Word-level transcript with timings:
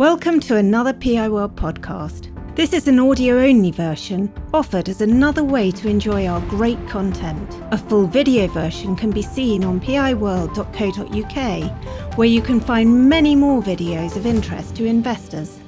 Welcome 0.00 0.40
to 0.40 0.56
another 0.56 0.92
PI 0.94 1.28
World 1.28 1.54
podcast. 1.56 2.34
This 2.56 2.72
is 2.72 2.88
an 2.88 2.98
audio 2.98 3.38
only 3.38 3.70
version 3.70 4.32
offered 4.54 4.88
as 4.88 5.02
another 5.02 5.44
way 5.44 5.70
to 5.72 5.90
enjoy 5.90 6.26
our 6.26 6.40
great 6.48 6.78
content. 6.88 7.60
A 7.70 7.76
full 7.76 8.06
video 8.06 8.46
version 8.46 8.96
can 8.96 9.10
be 9.10 9.20
seen 9.20 9.62
on 9.62 9.78
piworld.co.uk, 9.78 12.16
where 12.16 12.26
you 12.26 12.40
can 12.40 12.60
find 12.60 13.10
many 13.10 13.36
more 13.36 13.60
videos 13.60 14.16
of 14.16 14.24
interest 14.24 14.74
to 14.76 14.86
investors. 14.86 15.58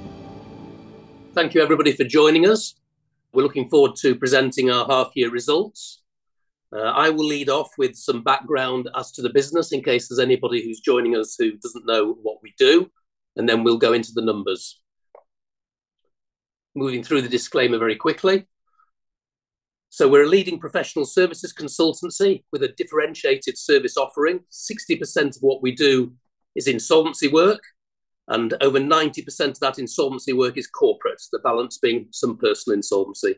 Thank 1.35 1.53
you, 1.53 1.61
everybody, 1.61 1.93
for 1.93 2.05
joining 2.05 2.49
us. 2.49 2.77
We're 3.35 3.43
looking 3.43 3.69
forward 3.69 3.97
to 3.97 4.15
presenting 4.15 4.71
our 4.71 4.87
half 4.87 5.11
year 5.15 5.29
results. 5.29 6.01
Uh, 6.75 6.79
I 6.79 7.11
will 7.11 7.27
lead 7.27 7.51
off 7.51 7.69
with 7.77 7.97
some 7.97 8.23
background 8.23 8.89
as 8.97 9.13
to 9.13 9.21
the 9.21 9.29
business 9.29 9.73
in 9.73 9.83
case 9.83 10.09
there's 10.09 10.19
anybody 10.19 10.65
who's 10.65 10.81
joining 10.81 11.19
us 11.19 11.37
who 11.39 11.53
doesn't 11.59 11.85
know 11.85 12.17
what 12.23 12.39
we 12.43 12.55
do 12.57 12.91
and 13.37 13.49
then 13.49 13.65
we'll 13.65 13.79
go 13.79 13.93
into 13.93 14.13
the 14.15 14.23
numbers. 14.23 14.81
Moving 16.75 17.03
through 17.03 17.23
the 17.23 17.29
disclaimer 17.29 17.79
very 17.79 17.97
quickly. 17.97 18.47
So 19.91 20.09
we're 20.09 20.25
a 20.25 20.29
leading 20.29 20.59
professional 20.59 21.05
services 21.05 21.53
consultancy 21.53 22.45
with 22.51 22.63
a 22.63 22.73
differentiated 22.79 23.59
service 23.59 23.99
offering. 23.99 24.41
60% 24.51 25.37
of 25.37 25.43
what 25.43 25.63
we 25.63 25.73
do 25.75 26.15
is 26.55 26.67
insolvency 26.67 27.29
work, 27.29 27.63
and 28.29 28.55
over 28.63 28.79
90% 28.79 29.49
of 29.49 29.61
that 29.61 29.79
insolvency 29.79 30.33
work 30.33 30.57
is 30.57 30.67
corporate, 30.67 31.21
the 31.31 31.41
balance 31.41 31.79
being 31.79 32.09
some 32.11 32.39
personal 32.39 32.77
insolvency. 32.77 33.37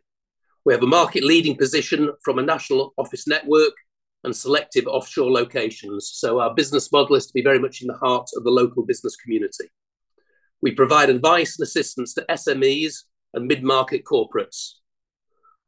We 0.64 0.72
have 0.72 0.82
a 0.82 0.86
market 0.86 1.24
leading 1.24 1.56
position 1.56 2.10
from 2.22 2.38
a 2.38 2.42
national 2.42 2.94
office 2.96 3.26
network 3.26 3.72
and 4.22 4.34
selective 4.34 4.86
offshore 4.86 5.30
locations. 5.30 6.10
So 6.14 6.38
our 6.40 6.54
business 6.54 6.90
model 6.92 7.16
is 7.16 7.26
to 7.26 7.34
be 7.34 7.42
very 7.42 7.58
much 7.58 7.82
in 7.82 7.88
the 7.88 7.94
heart 7.94 8.28
of 8.36 8.44
the 8.44 8.50
local 8.50 8.84
business 8.84 9.16
community. 9.16 9.64
We 10.64 10.72
provide 10.72 11.10
advice 11.10 11.58
and 11.58 11.64
assistance 11.64 12.14
to 12.14 12.24
SMEs 12.30 13.02
and 13.34 13.46
mid 13.46 13.62
market 13.62 14.02
corporates. 14.02 14.76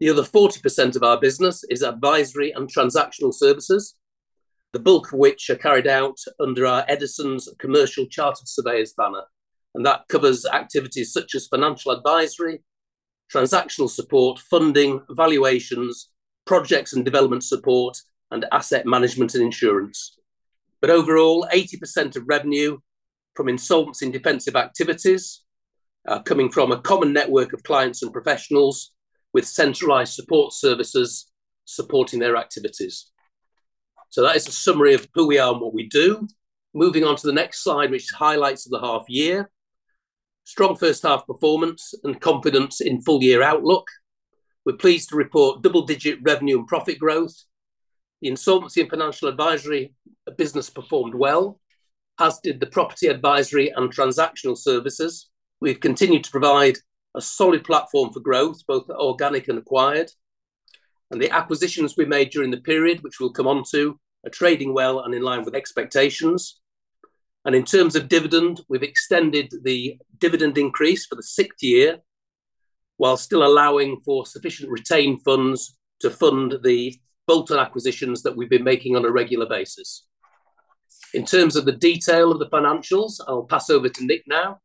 The 0.01 0.09
other 0.09 0.23
40% 0.23 0.97
of 0.97 1.03
our 1.03 1.21
business 1.21 1.63
is 1.69 1.83
advisory 1.83 2.53
and 2.53 2.67
transactional 2.67 3.35
services, 3.35 3.95
the 4.73 4.79
bulk 4.79 5.13
of 5.13 5.19
which 5.19 5.51
are 5.51 5.57
carried 5.57 5.87
out 5.87 6.17
under 6.41 6.65
our 6.65 6.87
Eddisons 6.89 7.47
Commercial 7.59 8.07
Chartered 8.07 8.49
Surveyors 8.49 8.95
banner. 8.97 9.25
And 9.75 9.85
that 9.85 10.09
covers 10.09 10.47
activities 10.47 11.13
such 11.13 11.35
as 11.35 11.47
financial 11.47 11.93
advisory, 11.93 12.63
transactional 13.31 13.91
support, 13.91 14.39
funding, 14.39 15.03
valuations, 15.11 16.09
projects 16.47 16.95
and 16.95 17.05
development 17.05 17.45
support, 17.45 17.99
and 18.31 18.47
asset 18.51 18.87
management 18.87 19.35
and 19.35 19.45
insurance. 19.45 20.19
But 20.81 20.89
overall, 20.89 21.47
80% 21.53 22.17
of 22.17 22.27
revenue 22.27 22.79
from 23.37 23.49
insolvency 23.49 24.07
and 24.07 24.13
defensive 24.13 24.57
activities, 24.57 25.43
uh, 26.09 26.21
coming 26.21 26.51
from 26.51 26.73
a 26.73 26.81
common 26.81 27.13
network 27.13 27.53
of 27.53 27.63
clients 27.63 28.03
and 28.03 28.13
professionals 28.13 28.93
with 29.33 29.47
centralized 29.47 30.15
support 30.15 30.53
services 30.53 31.31
supporting 31.65 32.19
their 32.21 32.37
activities. 32.37 33.11
So 34.11 34.23
that 34.23 34.37
is 34.37 34.49
a 34.49 34.53
summary 34.53 34.95
of 34.95 35.07
who 35.15 35.27
we 35.27 35.39
are 35.39 35.53
and 35.53 35.61
what 35.61 35.75
we 35.75 35.89
do. 35.89 36.27
Moving 36.75 37.05
on 37.05 37.17
to 37.17 37.27
the 37.27 37.33
next 37.33 37.63
slide, 37.63 37.91
which 37.91 38.11
highlights 38.11 38.65
the 38.65 38.81
half 38.81 39.05
year. 39.09 39.51
Strong 40.45 40.77
first 40.77 41.03
half 41.03 41.27
performance 41.27 41.93
and 42.05 42.21
confidence 42.21 42.81
in 42.81 43.03
full 43.03 43.23
year 43.23 43.43
outlook. 43.43 43.89
We're 44.65 44.77
pleased 44.77 45.11
to 45.11 45.17
report 45.17 45.63
double 45.63 45.83
digit 45.83 46.19
revenue 46.23 46.59
and 46.59 46.67
profit 46.67 46.99
growth. 46.99 47.35
The 48.23 48.29
insolvency 48.29 48.81
and 48.81 48.91
financial 48.91 49.29
advisory 49.29 49.95
business 50.37 50.71
performed 50.71 51.15
well, 51.15 51.61
as 52.19 52.39
did 52.41 52.61
the 52.61 52.67
property 52.67 53.09
advisory 53.09 53.71
and 53.71 53.95
transactional 53.95 54.57
services. 54.57 55.31
We've 55.61 55.81
continued 55.81 56.25
to 56.25 56.31
provide 56.31 56.77
a 57.15 57.21
solid 57.21 57.65
platform 57.65 58.13
for 58.13 58.21
growth, 58.21 58.67
both 58.67 58.89
organic 58.91 59.49
and 59.49 59.59
acquired. 59.59 60.11
And 61.11 61.21
the 61.21 61.31
acquisitions 61.31 61.95
we 61.97 62.05
made 62.05 62.31
during 62.31 62.51
the 62.51 62.61
period, 62.61 63.03
which 63.03 63.21
we'll 63.21 63.31
come 63.31 63.47
on 63.47 63.65
to, 63.71 63.99
are 64.27 64.31
trading 64.31 64.75
well 64.75 65.01
and 65.01 65.15
in 65.15 65.23
line 65.23 65.45
with 65.45 65.55
expectations. 65.55 66.61
And 67.45 67.55
in 67.55 67.65
terms 67.65 67.95
of 67.95 68.09
dividend, 68.09 68.61
we've 68.69 68.83
extended 68.83 69.53
the 69.63 69.99
dividend 70.19 70.59
increase 70.59 71.07
for 71.07 71.15
the 71.15 71.23
sixth 71.23 71.63
year, 71.63 71.99
while 72.97 73.17
still 73.17 73.45
allowing 73.45 74.01
for 74.05 74.27
sufficient 74.27 74.71
retained 74.71 75.23
funds 75.23 75.79
to 76.01 76.11
fund 76.11 76.57
the 76.65 76.99
bolt-on 77.27 77.59
acquisitions 77.59 78.23
that 78.23 78.37
we've 78.37 78.51
been 78.51 78.65
making 78.65 78.97
on 78.97 79.05
a 79.05 79.11
regular 79.11 79.47
basis. 79.47 80.07
In 81.17 81.25
terms 81.25 81.57
of 81.57 81.65
the 81.65 81.73
detail 81.73 82.31
of 82.31 82.39
the 82.39 82.51
financials, 82.51 83.23
I'll 83.27 83.45
pass 83.45 83.71
over 83.71 83.89
to 83.89 84.05
Nick 84.05 84.25
now. 84.27 84.61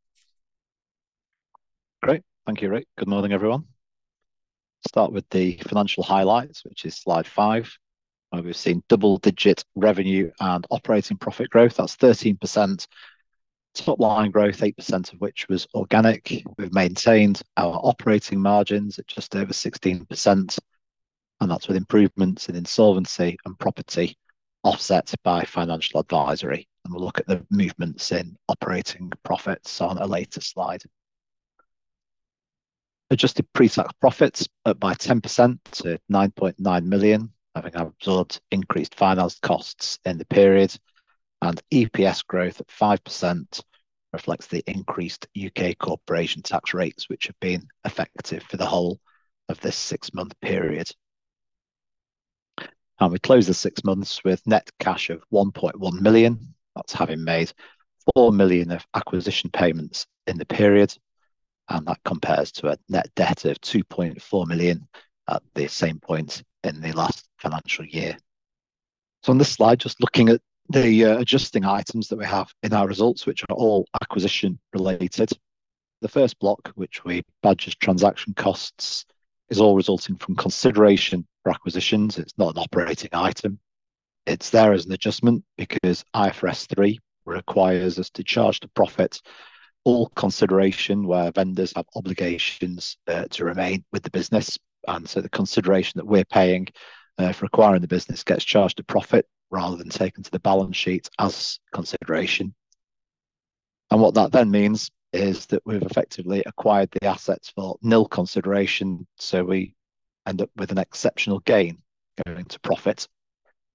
Great. 2.04 2.24
Thank 2.46 2.62
you, 2.62 2.68
Ric. 2.68 2.88
Good 2.98 3.08
morning, 3.08 3.32
everyone. 3.32 3.64
Start 4.86 5.14
with 5.14 5.24
the 5.30 5.56
financial 5.70 6.04
highlights, 6.04 6.66
which 6.66 6.84
is 6.84 6.98
slide 6.98 7.26
five, 7.26 7.74
where 8.32 8.44
we've 8.44 8.54
seen 8.54 8.84
double-digit 8.90 9.64
revenue 9.76 10.30
and 10.42 10.68
operating 10.72 11.16
profit 11.16 11.50
growth. 11.50 11.78
That's 11.78 11.96
13%. 11.96 12.86
Top 13.74 14.00
line 14.02 14.30
growth, 14.30 14.60
8% 14.60 15.14
of 15.14 15.22
which 15.22 15.48
was 15.48 15.66
organic. 15.74 16.44
We've 16.58 16.74
maintained 16.74 17.42
our 17.56 17.80
operating 17.82 18.42
margins 18.42 19.00
at 19.00 19.08
just 19.08 19.38
over 19.38 19.54
16%, 19.54 20.60
and 21.40 21.50
that's 21.50 21.68
with 21.70 21.78
improvements 21.78 22.50
in 22.50 22.58
insolvency 22.58 23.38
and 23.46 23.58
property 23.58 24.18
offset 24.64 25.14
by 25.24 25.44
financial 25.44 26.00
advisory. 26.00 26.68
And 26.84 26.94
we'll 26.94 27.04
look 27.04 27.20
at 27.20 27.28
the 27.28 27.46
movements 27.50 28.12
in 28.12 28.38
operating 28.48 29.12
profits 29.24 29.82
on 29.82 29.98
a 29.98 30.06
later 30.06 30.42
slide. 30.42 30.82
Adjusted 33.10 33.52
pre-tax 33.54 33.92
profits 34.00 34.48
up 34.66 34.80
by 34.80 34.94
10% 34.94 35.60
to 35.74 36.00
9.9 36.12 36.86
million, 36.86 37.30
having 37.56 37.76
absorbed 37.76 38.40
increased 38.52 38.96
finance 38.96 39.38
costs 39.40 40.00
in 40.06 40.18
the 40.18 40.26
period, 40.26 40.74
and 41.42 41.62
EPS 41.74 42.26
growth 42.26 42.62
at 42.62 42.68
5% 42.68 43.62
reflects 44.14 44.48
the 44.48 44.64
increased 44.68 45.28
UK 45.38 45.78
corporation 45.78 46.42
tax 46.42 46.74
rates, 46.74 47.10
which 47.10 47.28
have 47.28 47.40
been 47.40 47.68
effective 47.86 48.44
for 48.44 48.58
the 48.58 48.66
whole 48.66 49.00
of 49.50 49.60
this 49.60 49.76
six-month 49.76 50.34
period 50.42 50.90
and 53.02 53.12
we 53.12 53.20
closed 53.20 53.50
the 53.50 53.54
six 53.54 53.84
months 53.84 54.24
with 54.24 54.46
net 54.46 54.70
cash 54.80 55.10
of 55.10 55.24
1.1 55.34 56.02
million. 56.02 56.54
That's 56.76 56.94
having 56.94 57.24
made 57.24 57.52
4 58.16 58.32
million 58.32 58.72
of 58.72 58.86
acquisition 58.94 59.50
payments 59.50 60.06
in 60.28 60.38
the 60.38 60.46
period, 60.46 60.96
and 61.70 61.86
that 61.88 62.00
compares 62.06 62.52
to 62.54 62.70
a 62.70 62.78
net 62.90 63.10
debt 63.16 63.46
of 63.46 63.60
2.4 63.62 64.48
million 64.48 64.88
at 65.28 65.42
the 65.56 65.68
same 65.68 66.00
point 66.00 66.44
in 66.64 66.80
the 66.80 66.92
last 66.94 67.28
financial 67.40 67.86
year. 67.86 68.16
So 69.24 69.32
on 69.32 69.40
this 69.40 69.52
slide, 69.52 69.80
just 69.80 70.00
looking 70.00 70.30
at 70.30 70.42
the 70.70 71.06
uh, 71.06 71.18
adjusting 71.18 71.66
items 71.66 72.08
that 72.08 72.20
we 72.20 72.26
have 72.26 72.54
in 72.62 72.72
our 72.72 72.88
results, 72.88 73.26
which 73.26 73.44
are 73.50 73.56
all 73.56 73.88
acquisition 74.02 74.60
related. 74.74 75.32
The 76.02 76.08
first 76.08 76.38
block, 76.40 76.72
which 76.76 77.04
we 77.04 77.24
badge 77.42 77.68
as 77.68 77.76
transaction 77.76 78.36
costs, 78.36 79.06
is 79.50 79.60
all 79.60 79.76
resulting 79.76 80.18
from 80.18 80.36
consideration 80.36 81.28
for 81.44 81.52
acquisitions. 81.52 82.18
It's 82.18 82.38
not 82.38 82.56
an 82.56 82.62
operating 82.62 83.10
item. 83.14 83.60
It's 84.26 84.50
there 84.50 84.74
as 84.74 84.86
an 84.86 84.92
adjustment 84.92 85.44
because 85.58 86.04
IFRS 86.16 86.68
3 86.76 87.00
requires 87.26 88.00
us 88.00 88.10
to 88.12 88.24
charge 88.24 88.60
to 88.62 88.68
profit 88.70 89.22
all 89.84 90.08
consideration 90.16 91.08
where 91.08 91.32
vendors 91.32 91.74
have 91.76 91.86
obligations 91.96 92.98
uh, 93.08 93.26
to 93.32 93.46
remain 93.46 93.84
with 93.92 94.04
the 94.04 94.12
business. 94.12 94.60
And 94.88 95.10
so 95.10 95.22
the 95.22 95.30
consideration 95.30 95.94
that 95.98 96.06
we're 96.06 96.26
paying 96.26 96.68
uh, 97.18 97.32
for 97.34 97.46
acquiring 97.46 97.82
the 97.82 97.88
business 97.88 98.24
gets 98.24 98.44
charged 98.44 98.78
to 98.78 98.84
profit 98.84 99.28
rather 99.50 99.78
than 99.78 99.90
taken 99.90 100.24
to 100.24 100.32
the 100.32 100.40
balance 100.40 100.78
sheet 100.78 101.10
as 101.20 101.60
consideration. 101.74 102.54
And 103.90 104.00
what 104.02 104.14
that 104.14 104.32
then 104.32 104.50
means 104.50 104.90
is 105.14 105.46
that 105.48 105.62
we've 105.66 105.82
effectively 105.82 106.42
acquired 106.46 106.90
the 106.92 107.06
assets 107.06 107.52
for 107.54 107.78
nil 107.82 108.06
consideration. 108.06 109.06
So 109.18 109.44
we 109.44 109.76
end 110.28 110.42
up 110.42 110.50
with 110.56 110.72
an 110.72 110.78
exceptional 110.78 111.40
gain 111.40 111.78
going 112.26 112.46
to 112.46 112.60
profit. 112.60 113.08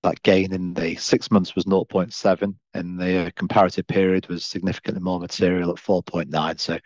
That 0.03 0.23
gain 0.23 0.53
in 0.53 0.75
the 0.75 0.95
six 0.97 1.31
months 1.31 1.55
was 1.55 1.65
0.7, 1.65 2.55
and 2.75 3.01
the 3.01 3.27
uh, 3.27 3.31
comparative 3.35 3.87
period 3.87 4.29
was 4.29 4.45
significantly 4.45 5.03
more 5.03 5.19
material 5.19 5.71
at 5.71 5.77
4.9. 5.77 6.61
So 6.61 6.79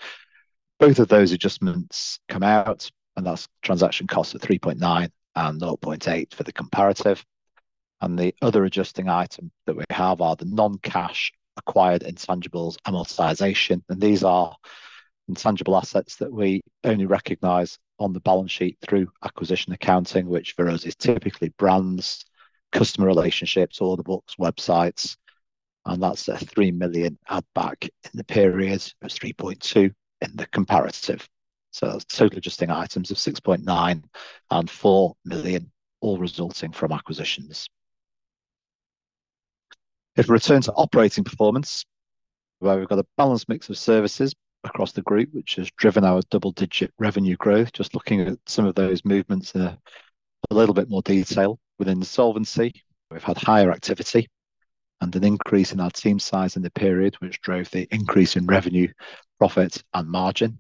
both 0.79 0.99
of 0.99 1.09
those 1.09 1.33
adjustments 1.33 2.19
come 2.29 2.43
out, 2.43 2.91
and 3.17 3.27
that's 3.27 3.49
transaction 3.63 4.07
costs 4.07 4.35
at 4.35 4.41
3.9 4.41 5.11
and 5.37 5.61
0.8 5.61 6.35
for 6.35 6.43
the 6.43 6.53
comparative. 6.53 7.25
And 8.01 8.19
the 8.19 8.35
other 8.41 8.65
adjusting 8.65 9.11
item 9.11 9.51
that 9.67 9.77
we 9.77 9.85
have 9.91 10.23
are 10.23 10.37
the 10.37 10.47
non-cash 10.47 11.33
acquired 11.59 12.03
intangibles 12.03 12.77
amortization, 12.87 13.83
and 13.91 14.01
these 14.01 14.25
are 14.25 14.57
intangible 15.31 15.77
assets 15.77 16.17
that 16.17 16.33
we 16.33 16.61
only 16.83 17.07
recognize 17.07 17.79
on 18.01 18.13
the 18.13 18.21
balance 18.21 18.51
sheet 18.51 18.77
through 18.83 19.07
acquisition 19.23 19.73
accounting, 19.73 20.27
which 20.29 20.53
for 20.53 20.69
us 20.69 20.85
is 20.85 20.97
typically 20.97 21.51
brands, 21.51 22.25
customer 22.73 23.07
relationships, 23.07 23.81
order 23.81 24.03
books, 24.03 24.35
websites. 24.41 25.17
and 25.87 26.03
that's 26.03 26.29
a 26.29 26.37
3 26.37 26.73
million 26.73 27.17
add 27.29 27.45
back 27.55 27.85
in 27.85 28.11
the 28.15 28.25
period. 28.25 28.83
It 28.83 28.95
was 29.03 29.15
3.2 29.15 29.95
in 30.21 30.37
the 30.37 30.47
comparative. 30.47 31.27
So 31.71 31.87
that's 31.87 32.05
total 32.05 32.39
adjusting 32.39 32.71
items 32.71 33.13
of 33.13 33.17
6.9 33.17 34.03
and 34.51 34.71
4 34.71 35.15
million, 35.25 35.71
all 36.01 36.19
resulting 36.19 36.73
from 36.73 36.91
acquisitions. 36.91 37.69
If 40.17 40.29
we 40.29 40.33
return 40.33 40.63
to 40.63 40.73
operating 40.73 41.23
performance, 41.23 41.85
where 42.59 42.77
we've 42.77 42.89
got 42.89 42.99
a 42.99 43.07
balanced 43.17 43.49
mix 43.49 43.71
of 43.71 43.79
services 43.79 44.35
across 44.65 44.93
the 44.93 45.03
group, 45.03 45.31
which 45.33 45.57
has 45.57 45.71
driven 45.77 46.05
our 46.05 46.21
double-digit 46.31 46.93
revenue 46.99 47.37
growth. 47.37 47.73
Just 47.73 47.95
looking 47.95 48.21
at 48.21 48.39
some 48.47 48.67
of 48.67 48.75
those 48.75 49.05
movements 49.05 49.55
in 49.55 49.63
a 49.63 49.79
little 50.51 50.75
bit 50.75 50.91
more 50.91 51.03
detail. 51.03 51.59
Within 51.79 52.03
solvency, 52.03 52.73
we've 53.11 53.23
had 53.23 53.39
higher 53.39 53.71
activity 53.71 54.29
and 55.01 55.17
an 55.17 55.25
increase 55.25 55.73
in 55.73 55.81
our 55.81 55.91
team 55.91 56.19
size 56.19 56.57
in 56.57 56.63
the 56.63 56.71
period, 56.71 57.15
which 57.21 57.41
drove 57.41 57.71
the 57.71 57.89
increase 57.91 58.37
in 58.37 58.47
revenue, 58.47 58.87
profit, 59.39 59.83
and 59.95 60.09
margin. 60.09 60.59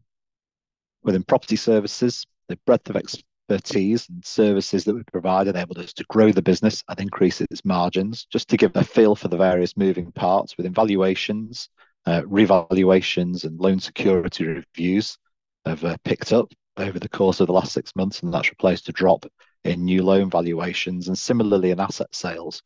Within 1.02 1.22
property 1.22 1.56
services, 1.56 2.26
the 2.48 2.58
breadth 2.64 2.88
of 2.88 2.96
expertise 2.96 4.08
and 4.08 4.24
services 4.24 4.84
that 4.84 4.94
we 4.94 5.02
provide 5.12 5.46
enabled 5.46 5.78
us 5.78 5.92
to 5.92 6.04
grow 6.08 6.32
the 6.32 6.40
business 6.40 6.82
and 6.88 7.00
increase 7.00 7.40
its 7.42 7.64
margins. 7.64 8.26
Just 8.30 8.48
to 8.48 8.56
give 8.56 8.74
a 8.76 8.84
feel 8.84 9.14
for 9.14 9.28
the 9.28 9.36
various 9.36 9.76
moving 9.76 10.10
parts 10.12 10.56
within 10.56 10.72
valuations, 10.72 11.68
Uh, 12.10 12.22
revaluations, 12.22 13.44
and 13.44 13.60
loan 13.60 13.78
security 13.78 14.44
reviews 14.44 15.16
have 15.64 15.84
uh, 15.84 15.96
picked 16.02 16.32
up 16.32 16.52
over 16.76 16.98
the 16.98 17.08
course 17.08 17.38
of 17.38 17.46
the 17.46 17.52
last 17.52 17.72
six 17.72 17.94
months, 17.94 18.20
and 18.20 18.34
that's 18.34 18.50
replaced 18.50 18.88
a 18.88 18.92
drop 18.92 19.24
in 19.62 19.84
new 19.84 20.02
loan 20.02 20.28
valuations. 20.28 21.06
And 21.06 21.16
similarly, 21.16 21.70
in 21.70 21.78
asset 21.78 22.12
sales, 22.12 22.64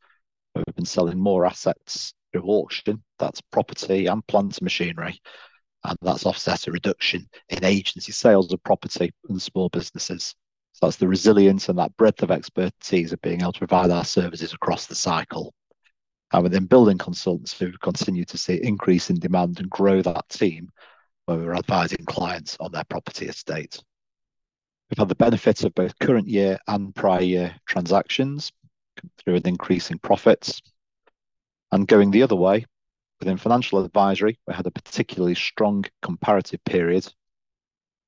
we've 0.55 0.75
been 0.75 0.87
selling 0.87 1.21
more 1.21 1.45
assets 1.45 2.15
through 2.33 2.47
auction. 2.47 3.03
That's 3.19 3.43
property 3.43 4.07
and 4.07 4.27
plant 4.29 4.63
machinery, 4.63 5.21
and 5.85 5.99
that's 6.01 6.25
offset 6.25 6.67
a 6.67 6.73
reduction 6.73 7.29
in 7.51 7.65
agency 7.65 8.13
sales 8.13 8.51
of 8.51 8.63
property 8.63 9.13
and 9.29 9.43
small 9.43 9.69
businesses. 9.69 10.35
So 10.73 10.87
that's 10.87 10.97
the 10.97 11.07
resilience 11.07 11.69
and 11.69 11.79
that 11.79 11.95
breadth 11.99 12.23
of 12.23 12.31
expertise 12.31 13.13
of 13.13 13.21
being 13.21 13.43
able 13.43 13.53
to 13.53 13.59
provide 13.59 13.91
our 13.91 14.07
services 14.07 14.55
across 14.55 14.87
the 14.87 14.95
cycle. 14.95 15.53
And 16.35 16.43
within 16.43 16.67
building 16.67 16.99
consultancy, 16.99 17.61
we 17.61 17.77
continue 17.81 18.25
to 18.25 18.37
see 18.37 18.57
increase 18.61 19.09
in 19.09 19.21
demand 19.21 19.61
and 19.61 19.71
grow 19.71 20.03
that 20.03 20.29
team, 20.29 20.69
where 21.27 21.39
we're 21.39 21.55
advising 21.55 22.05
clients 22.07 22.57
on 22.59 22.73
their 22.73 22.83
property 22.83 23.27
estate. 23.27 23.81
We've 24.91 24.99
had 24.99 25.09
the 25.09 25.15
benefits 25.15 25.63
of 25.63 25.77
both 25.77 25.97
current 26.01 26.27
year 26.27 26.59
and 26.67 26.93
prior 26.93 27.23
year 27.23 27.55
transactions 27.67 28.51
through 29.17 29.37
an 29.37 29.47
increase 29.47 29.93
in 29.93 29.99
profits. 30.01 30.61
And 31.71 31.87
going 31.87 32.11
the 32.11 32.25
other 32.25 32.35
way, 32.35 32.67
within 33.21 33.37
financial 33.37 33.85
advisory, 33.85 34.37
we 34.49 34.55
had 34.55 34.67
a 34.67 34.73
particularly 34.73 35.37
strong 35.37 35.85
comparative 36.03 36.65
period, 36.65 37.07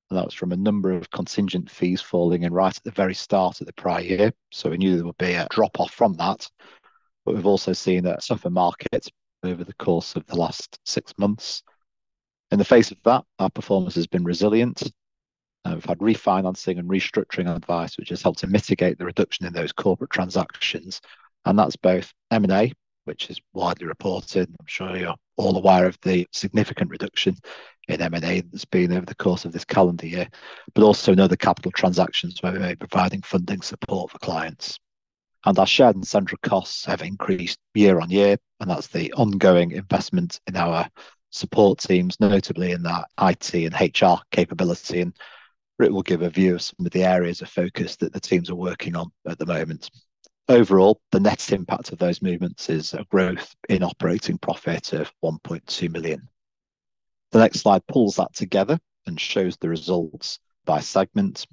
and 0.09 0.19
that 0.19 0.25
was 0.25 0.33
from 0.33 0.51
a 0.51 0.57
number 0.57 0.91
of 0.91 1.09
contingent 1.11 1.71
fees 1.71 2.01
falling 2.01 2.43
in 2.43 2.53
right 2.53 2.75
at 2.75 2.83
the 2.83 2.91
very 2.91 3.13
start 3.13 3.61
of 3.61 3.67
the 3.67 3.73
prior 3.73 4.01
year. 4.01 4.33
So 4.51 4.69
we 4.69 4.77
knew 4.77 4.97
there 4.97 5.05
would 5.05 5.17
be 5.17 5.33
a 5.33 5.47
drop-off 5.49 5.91
from 5.91 6.13
that, 6.15 6.49
but 7.27 7.35
we've 7.35 7.45
also 7.45 7.73
seen 7.73 8.05
a 8.05 8.15
tougher 8.15 8.49
market 8.49 9.09
over 9.43 9.65
the 9.65 9.73
course 9.73 10.15
of 10.15 10.25
the 10.27 10.37
last 10.37 10.79
six 10.85 11.13
months. 11.17 11.61
In 12.51 12.57
the 12.57 12.63
face 12.63 12.89
of 12.89 12.97
that, 13.03 13.25
our 13.39 13.49
performance 13.49 13.95
has 13.95 14.07
been 14.07 14.23
resilient. 14.23 14.81
Uh, 15.65 15.71
we've 15.73 15.83
had 15.83 15.97
refinancing 15.97 16.79
and 16.79 16.89
restructuring 16.89 17.53
advice, 17.53 17.97
which 17.97 18.07
has 18.09 18.21
helped 18.21 18.39
to 18.39 18.47
mitigate 18.47 18.97
the 18.97 19.03
reduction 19.03 19.45
in 19.45 19.51
those 19.51 19.73
corporate 19.73 20.09
transactions, 20.09 21.01
and 21.43 21.59
that's 21.59 21.75
both 21.75 22.13
M&A, 22.31 22.71
which 23.03 23.29
is 23.29 23.41
widely 23.51 23.87
reported. 23.87 24.47
I'm 24.57 24.65
sure 24.65 24.95
you're 24.95 25.15
all 25.35 25.57
aware 25.57 25.85
of 25.85 25.97
the 26.03 26.25
significant 26.31 26.89
reduction 26.89 27.35
in 27.89 28.01
M&A 28.01 28.39
that's 28.39 28.63
been 28.63 28.93
over 28.93 29.05
the 29.05 29.15
course 29.15 29.43
of 29.43 29.51
this 29.51 29.65
calendar 29.65 30.07
year, 30.07 30.29
but 30.73 30.85
also 30.85 31.11
in 31.11 31.19
other 31.19 31.35
capital 31.35 31.73
transactions 31.73 32.41
where 32.41 32.53
we're 32.53 32.77
providing 32.77 33.21
funding 33.21 33.61
support 33.61 34.11
for 34.11 34.19
clients. 34.19 34.79
And 35.45 35.57
our 35.57 35.67
shared 35.67 35.95
and 35.95 36.07
central 36.07 36.39
costs 36.41 36.85
have 36.85 37.01
increased 37.01 37.59
year 37.73 37.99
on 37.99 38.09
year, 38.09 38.37
and 38.59 38.69
that's 38.69 38.87
the 38.87 39.13
ongoing 39.13 39.71
investment 39.71 40.39
in 40.47 40.55
our 40.55 40.89
support 41.29 41.79
teams, 41.79 42.19
notably 42.19 42.71
in 42.71 42.83
that 42.83 43.05
IT 43.21 43.53
and 43.53 43.73
HR 43.73 44.21
capability. 44.31 45.05
Ric 45.79 45.91
will 45.91 46.01
give 46.01 46.21
a 46.21 46.29
view 46.29 46.55
of 46.55 46.61
some 46.61 46.85
of 46.85 46.91
the 46.91 47.03
areas 47.03 47.41
of 47.41 47.49
focus 47.49 47.95
that 47.97 48.13
the 48.13 48.19
teams 48.19 48.49
are 48.49 48.55
working 48.55 48.95
on 48.95 49.11
at 49.27 49.37
the 49.37 49.45
moment. 49.45 49.89
Overall, 50.49 51.01
the 51.11 51.19
net 51.19 51.51
impact 51.51 51.91
of 51.91 51.99
those 51.99 52.21
movements 52.21 52.69
is 52.69 52.93
a 52.93 53.05
growth 53.11 53.53
in 53.69 53.83
operating 53.83 54.37
profit 54.37 54.93
of 54.93 55.11
1.2 55.23 55.91
million. 55.91 56.27
The 57.31 57.39
next 57.39 57.59
slide 57.59 57.85
pulls 57.87 58.15
that 58.15 58.33
together 58.33 58.79
and 59.05 59.19
shows 59.19 59.57
the 59.57 59.69
results 59.69 60.39
by 60.65 60.79
segment. 60.79 61.45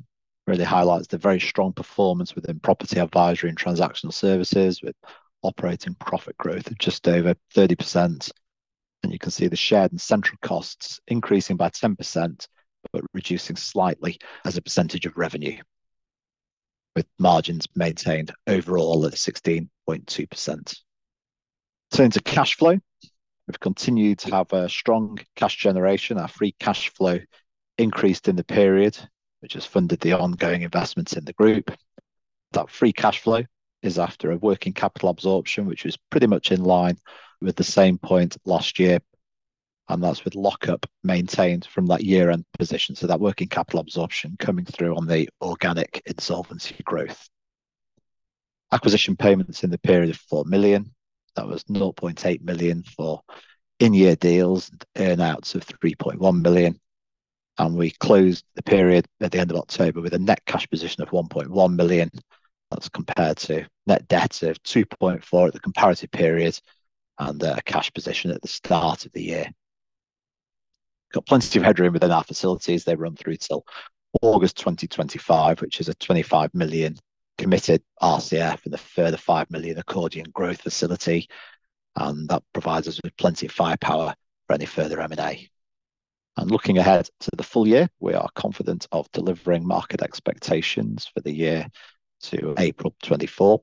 Really 0.46 0.64
highlights 0.64 1.06
the 1.06 1.18
very 1.18 1.40
strong 1.40 1.72
performance 1.72 2.34
within 2.34 2.60
property 2.60 3.00
advisory 3.00 3.48
and 3.48 3.58
transactional 3.58 4.12
services, 4.12 4.82
with 4.82 4.94
operating 5.42 5.94
profit 5.94 6.36
growth 6.36 6.66
of 6.66 6.78
just 6.78 7.08
over 7.08 7.34
30%. 7.54 8.30
And 9.02 9.12
you 9.12 9.18
can 9.18 9.30
see 9.30 9.46
the 9.46 9.56
shared 9.56 9.92
and 9.92 10.00
central 10.00 10.38
costs 10.42 11.00
increasing 11.08 11.56
by 11.56 11.70
10%, 11.70 12.48
but 12.92 13.04
reducing 13.12 13.56
slightly 13.56 14.18
as 14.44 14.56
a 14.56 14.62
percentage 14.62 15.06
of 15.06 15.16
revenue, 15.16 15.58
with 16.94 17.06
margins 17.18 17.66
maintained 17.74 18.32
overall 18.46 19.06
at 19.06 19.14
16.2%. 19.14 20.76
Turning 21.90 22.10
to 22.10 22.20
cash 22.20 22.56
flow, 22.56 22.78
we've 23.46 23.60
continued 23.60 24.18
to 24.20 24.30
have 24.30 24.52
a 24.52 24.68
strong 24.68 25.18
cash 25.36 25.56
generation. 25.56 26.18
Our 26.18 26.28
free 26.28 26.54
cash 26.58 26.90
flow 26.90 27.18
increased 27.78 28.28
in 28.28 28.36
the 28.36 28.44
period, 28.44 28.98
which 29.44 29.52
has 29.52 29.66
funded 29.66 30.00
the 30.00 30.14
ongoing 30.14 30.62
investments 30.62 31.12
in 31.12 31.24
the 31.26 31.34
group. 31.34 31.70
That 32.52 32.70
free 32.70 32.94
cash 32.94 33.20
flow 33.20 33.42
is 33.82 33.98
after 33.98 34.30
a 34.30 34.38
working 34.38 34.72
capital 34.72 35.10
absorption, 35.10 35.66
which 35.66 35.84
was 35.84 35.98
pretty 36.10 36.26
much 36.26 36.50
in 36.50 36.64
line 36.64 36.96
with 37.42 37.54
the 37.54 37.62
same 37.62 37.98
point 37.98 38.38
last 38.46 38.78
year, 38.78 39.00
and 39.90 40.02
that's 40.02 40.24
with 40.24 40.34
lockup 40.34 40.86
maintained 41.02 41.66
from 41.66 41.84
that 41.88 42.02
year-end 42.02 42.46
position. 42.58 42.94
So 42.94 43.06
that 43.06 43.20
working 43.20 43.48
capital 43.48 43.80
absorption 43.80 44.34
coming 44.38 44.64
through 44.64 44.96
on 44.96 45.06
the 45.06 45.28
organic 45.42 46.00
insolvency 46.06 46.76
growth. 46.82 47.28
Acquisition 48.72 49.14
payments 49.14 49.62
in 49.62 49.68
the 49.68 49.76
period 49.76 50.08
of 50.08 50.16
4 50.16 50.46
million. 50.46 50.94
That 51.36 51.46
was 51.46 51.64
0.8 51.64 52.40
million 52.40 52.82
for 52.82 53.20
in-year 53.78 54.16
deals 54.16 54.70
and 54.70 54.84
earn-outs 54.96 55.54
of 55.54 55.66
3.1 55.66 56.40
million, 56.40 56.80
and 57.58 57.76
we 57.76 57.90
closed 57.90 58.44
the 58.54 58.62
period 58.62 59.06
at 59.20 59.32
the 59.32 59.38
end 59.38 59.50
of 59.50 59.56
October 59.56 60.00
with 60.00 60.14
a 60.14 60.18
net 60.18 60.44
cash 60.46 60.68
position 60.68 61.02
of 61.02 61.10
1.1 61.10 61.76
million. 61.76 62.10
That's 62.70 62.88
compared 62.88 63.36
to 63.38 63.66
net 63.86 64.08
debt 64.08 64.42
of 64.42 64.62
2.4 64.62 64.98
million 65.30 65.48
at 65.48 65.52
the 65.52 65.60
comparative 65.60 66.10
period 66.10 66.58
and 67.18 67.42
a 67.42 67.62
cash 67.62 67.92
position 67.92 68.30
at 68.30 68.42
the 68.42 68.48
start 68.48 69.06
of 69.06 69.12
the 69.12 69.22
year. 69.22 69.46
Got 71.12 71.26
plenty 71.26 71.58
of 71.58 71.64
headroom 71.64 71.92
within 71.92 72.10
our 72.10 72.24
facilities. 72.24 72.84
They 72.84 72.96
run 72.96 73.14
through 73.14 73.36
till 73.36 73.64
August 74.20 74.56
2025, 74.58 75.60
which 75.60 75.80
is 75.80 75.88
a 75.88 75.94
25 75.94 76.52
million 76.54 76.96
committed 77.38 77.82
RCF 78.02 78.64
and 78.64 78.74
a 78.74 78.78
further 78.78 79.16
5 79.16 79.50
million 79.50 79.78
accordion 79.78 80.26
growth 80.32 80.62
facility, 80.62 81.28
and 81.96 82.28
that 82.28 82.42
provides 82.52 82.88
us 82.88 83.00
with 83.02 83.16
plenty 83.16 83.46
of 83.46 83.52
firepower 83.52 84.14
for 84.46 84.54
any 84.54 84.66
further 84.66 85.00
M&A. 85.00 85.48
And 86.36 86.50
looking 86.50 86.78
ahead 86.78 87.08
to 87.20 87.30
the 87.36 87.44
full 87.44 87.68
year, 87.68 87.88
we 88.00 88.14
are 88.14 88.28
confident 88.34 88.88
of 88.90 89.10
delivering 89.12 89.66
market 89.66 90.02
expectations 90.02 91.06
for 91.06 91.20
the 91.20 91.32
year 91.32 91.68
to 92.22 92.54
April 92.58 92.90
2024. 93.02 93.62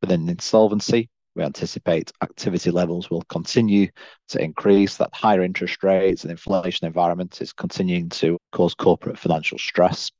Within 0.00 0.28
insolvency, 0.28 1.10
we 1.34 1.42
anticipate 1.42 2.12
activity 2.22 2.70
levels 2.70 3.10
will 3.10 3.22
continue 3.22 3.88
to 4.28 4.42
increase. 4.42 4.96
That 4.96 5.14
higher 5.14 5.42
interest 5.42 5.82
rates 5.82 6.22
and 6.22 6.30
inflation 6.30 6.86
environment 6.86 7.40
is 7.40 7.52
continuing 7.52 8.08
to 8.10 8.38
cause 8.52 8.74
corporate 8.74 9.18
financial 9.18 9.58
stress, 9.58 10.10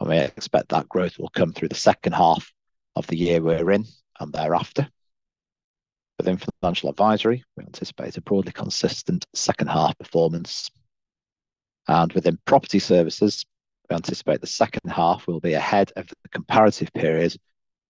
and 0.00 0.08
we 0.08 0.18
expect 0.18 0.68
that 0.70 0.88
growth 0.88 1.18
will 1.18 1.30
come 1.30 1.52
through 1.52 1.68
the 1.68 1.74
second 1.74 2.12
half 2.12 2.52
of 2.96 3.06
the 3.06 3.16
year 3.16 3.40
we're 3.40 3.70
in 3.70 3.84
and 4.20 4.32
thereafter. 4.32 4.88
Within 6.18 6.38
financial 6.60 6.90
advisory, 6.90 7.44
we 7.56 7.64
anticipate 7.64 8.16
a 8.16 8.20
broadly 8.20 8.52
consistent 8.52 9.26
second 9.34 9.68
half 9.68 9.98
performance. 9.98 10.70
And 11.88 12.12
within 12.12 12.38
property 12.44 12.78
services, 12.78 13.44
we 13.90 13.96
anticipate 13.96 14.40
the 14.40 14.46
second 14.46 14.90
half 14.90 15.26
will 15.26 15.40
be 15.40 15.54
ahead 15.54 15.92
of 15.96 16.08
the 16.08 16.28
comparative 16.28 16.92
period, 16.92 17.36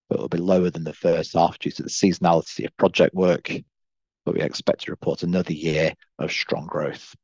but 0.09 0.19
will 0.19 0.29
be 0.29 0.39
lower 0.39 0.71
than 0.71 0.85
the 0.85 0.95
first 0.95 1.35
half 1.35 1.59
due 1.59 1.71
to 1.71 1.83
the 1.83 1.91
seasonality 1.91 2.65
of 2.65 2.77
project 2.77 3.15
work, 3.15 3.51
but 4.25 4.35
we 4.35 4.41
expect 4.41 4.83
to 4.83 4.91
report 4.91 5.23
another 5.23 5.53
year 5.53 5.93
of 6.19 6.33
strong 6.33 6.67
growth. 6.67 7.15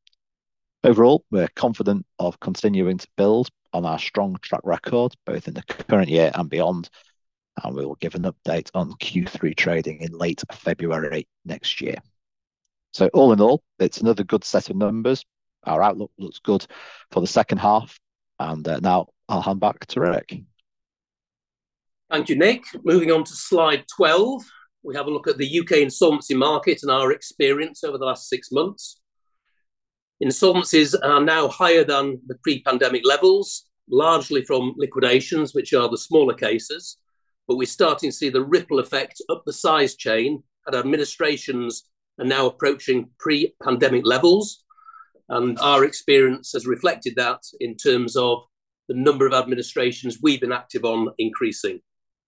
Overall, 0.84 1.24
we're 1.30 1.48
confident 1.56 2.06
of 2.18 2.38
continuing 2.40 2.98
to 2.98 3.08
build 3.16 3.48
on 3.72 3.84
our 3.84 3.98
strong 3.98 4.36
track 4.42 4.60
record, 4.64 5.12
both 5.26 5.48
in 5.48 5.54
the 5.54 5.62
current 5.62 6.08
year 6.08 6.30
and 6.34 6.48
beyond, 6.48 6.88
and 7.62 7.74
we 7.74 7.84
will 7.84 7.96
give 7.96 8.14
an 8.14 8.22
update 8.22 8.70
on 8.74 8.92
Q3 8.92 9.56
trading 9.56 10.00
in 10.00 10.12
late 10.12 10.42
February 10.52 11.26
next 11.44 11.80
year. 11.80 11.96
So 12.92 13.08
all 13.08 13.32
in 13.32 13.40
all, 13.40 13.62
it's 13.78 14.00
another 14.00 14.24
good 14.24 14.44
set 14.44 14.70
of 14.70 14.76
numbers. 14.76 15.24
Our 15.64 15.82
outlook 15.82 16.10
looks 16.18 16.38
good 16.38 16.66
for 17.10 17.20
the 17.20 17.26
second 17.26 17.58
half. 17.58 17.98
And 18.38 18.66
uh, 18.66 18.80
now 18.80 19.08
I'll 19.28 19.42
hand 19.42 19.60
back 19.60 19.86
to 19.86 20.00
Ric. 20.00 20.42
Thank 22.10 22.28
you, 22.28 22.36
Nick. 22.36 22.64
Moving 22.84 23.10
on 23.10 23.24
to 23.24 23.32
slide 23.32 23.84
12, 23.94 24.42
we 24.82 24.94
have 24.94 25.06
a 25.06 25.10
look 25.10 25.28
at 25.28 25.36
the 25.36 25.60
UK 25.60 25.72
insolvency 25.78 26.34
market 26.34 26.82
and 26.82 26.90
our 26.90 27.12
experience 27.12 27.84
over 27.84 27.98
the 27.98 28.06
last 28.06 28.28
six 28.28 28.50
months. 28.50 29.00
Insolvencies 30.22 30.94
are 31.04 31.20
now 31.20 31.48
higher 31.48 31.84
than 31.84 32.20
the 32.26 32.36
pre 32.36 32.62
pandemic 32.62 33.02
levels, 33.04 33.66
largely 33.90 34.42
from 34.42 34.74
liquidations, 34.76 35.54
which 35.54 35.72
are 35.74 35.88
the 35.88 35.98
smaller 35.98 36.34
cases. 36.34 36.96
But 37.46 37.56
we're 37.56 37.66
starting 37.66 38.10
to 38.10 38.16
see 38.16 38.28
the 38.28 38.44
ripple 38.44 38.78
effect 38.78 39.20
up 39.28 39.42
the 39.44 39.52
size 39.52 39.94
chain, 39.94 40.42
and 40.66 40.74
administrations 40.74 41.84
are 42.18 42.24
now 42.24 42.46
approaching 42.46 43.10
pre 43.18 43.54
pandemic 43.62 44.06
levels. 44.06 44.64
And 45.28 45.58
our 45.58 45.84
experience 45.84 46.52
has 46.52 46.66
reflected 46.66 47.14
that 47.16 47.40
in 47.60 47.76
terms 47.76 48.16
of 48.16 48.42
the 48.88 48.94
number 48.94 49.26
of 49.26 49.34
administrations 49.34 50.18
we've 50.22 50.40
been 50.40 50.52
active 50.52 50.84
on 50.84 51.08
increasing. 51.18 51.80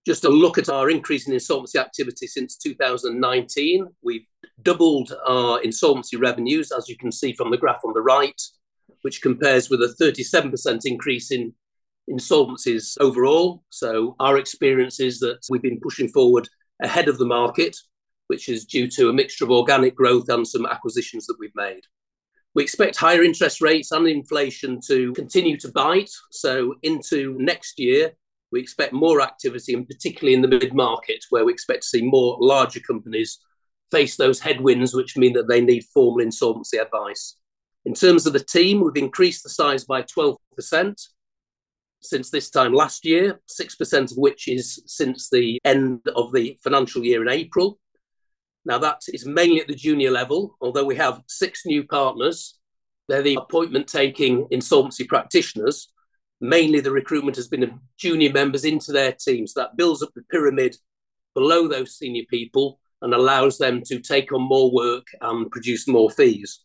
Just 0.05 0.25
a 0.25 0.29
look 0.29 0.57
at 0.57 0.69
our 0.69 0.89
increase 0.89 1.27
in 1.27 1.33
insolvency 1.33 1.77
activity 1.77 2.27
since 2.27 2.57
2019. 2.57 3.87
We've 4.01 4.25
doubled 4.61 5.13
our 5.27 5.61
insolvency 5.61 6.17
revenues, 6.17 6.71
as 6.71 6.89
you 6.89 6.97
can 6.97 7.11
see 7.11 7.33
from 7.33 7.51
the 7.51 7.57
graph 7.57 7.81
on 7.85 7.93
the 7.93 8.01
right, 8.01 8.39
which 9.03 9.21
compares 9.21 9.69
with 9.69 9.81
a 9.81 9.95
37% 10.01 10.81
increase 10.85 11.31
in 11.31 11.53
insolvencies 12.09 12.97
overall. 12.99 13.63
So, 13.69 14.15
our 14.19 14.37
experience 14.37 14.99
is 14.99 15.19
that 15.19 15.39
we've 15.49 15.61
been 15.61 15.79
pushing 15.79 16.09
forward 16.09 16.47
ahead 16.81 17.07
of 17.07 17.19
the 17.19 17.25
market, 17.25 17.75
which 18.27 18.49
is 18.49 18.65
due 18.65 18.87
to 18.87 19.09
a 19.09 19.13
mixture 19.13 19.45
of 19.45 19.51
organic 19.51 19.95
growth 19.95 20.29
and 20.29 20.47
some 20.47 20.65
acquisitions 20.65 21.27
that 21.27 21.37
we've 21.39 21.55
made. 21.55 21.81
We 22.53 22.63
expect 22.63 22.97
higher 22.97 23.23
interest 23.23 23.61
rates 23.61 23.91
and 23.91 24.07
inflation 24.07 24.79
to 24.87 25.13
continue 25.13 25.57
to 25.57 25.71
bite. 25.71 26.11
So, 26.31 26.75
into 26.83 27.35
next 27.39 27.79
year, 27.79 28.11
we 28.51 28.59
expect 28.59 28.93
more 28.93 29.21
activity, 29.21 29.73
and 29.73 29.87
particularly 29.87 30.33
in 30.33 30.41
the 30.41 30.47
mid 30.47 30.73
market, 30.73 31.23
where 31.29 31.45
we 31.45 31.53
expect 31.53 31.83
to 31.83 31.87
see 31.87 32.01
more 32.01 32.37
larger 32.39 32.81
companies 32.81 33.39
face 33.91 34.15
those 34.15 34.39
headwinds, 34.39 34.93
which 34.93 35.17
mean 35.17 35.33
that 35.33 35.47
they 35.47 35.61
need 35.61 35.85
formal 35.93 36.21
insolvency 36.21 36.77
advice. 36.77 37.37
In 37.85 37.93
terms 37.93 38.25
of 38.25 38.33
the 38.33 38.39
team, 38.39 38.81
we've 38.81 39.03
increased 39.03 39.43
the 39.43 39.49
size 39.49 39.85
by 39.85 40.03
12% 40.03 40.37
since 42.01 42.29
this 42.29 42.49
time 42.49 42.73
last 42.73 43.05
year, 43.05 43.39
6% 43.47 44.11
of 44.11 44.17
which 44.17 44.47
is 44.47 44.81
since 44.85 45.29
the 45.29 45.59
end 45.63 46.01
of 46.15 46.33
the 46.33 46.57
financial 46.63 47.03
year 47.03 47.21
in 47.21 47.29
April. 47.29 47.79
Now, 48.65 48.77
that 48.79 49.01
is 49.11 49.25
mainly 49.25 49.61
at 49.61 49.67
the 49.67 49.75
junior 49.75 50.11
level, 50.11 50.55
although 50.61 50.85
we 50.85 50.95
have 50.95 51.21
six 51.27 51.65
new 51.65 51.83
partners. 51.83 52.59
They're 53.07 53.23
the 53.23 53.35
appointment 53.35 53.87
taking 53.87 54.47
insolvency 54.51 55.03
practitioners. 55.03 55.91
Mainly, 56.39 56.79
the 56.79 56.91
recruitment 56.91 57.35
has 57.37 57.47
been 57.47 57.63
of 57.63 57.71
junior 57.97 58.31
members 58.31 58.63
into 58.63 58.91
their 58.91 59.13
teams. 59.13 59.53
That 59.53 59.77
builds 59.77 60.03
up 60.03 60.11
the 60.15 60.23
pyramid 60.31 60.75
below 61.33 61.67
those 61.67 61.97
senior 61.97 62.23
people 62.29 62.79
and 63.01 63.13
allows 63.13 63.57
them 63.57 63.81
to 63.85 63.99
take 63.99 64.31
on 64.31 64.41
more 64.41 64.71
work 64.71 65.07
and 65.21 65.49
produce 65.49 65.87
more 65.87 66.09
fees. 66.09 66.59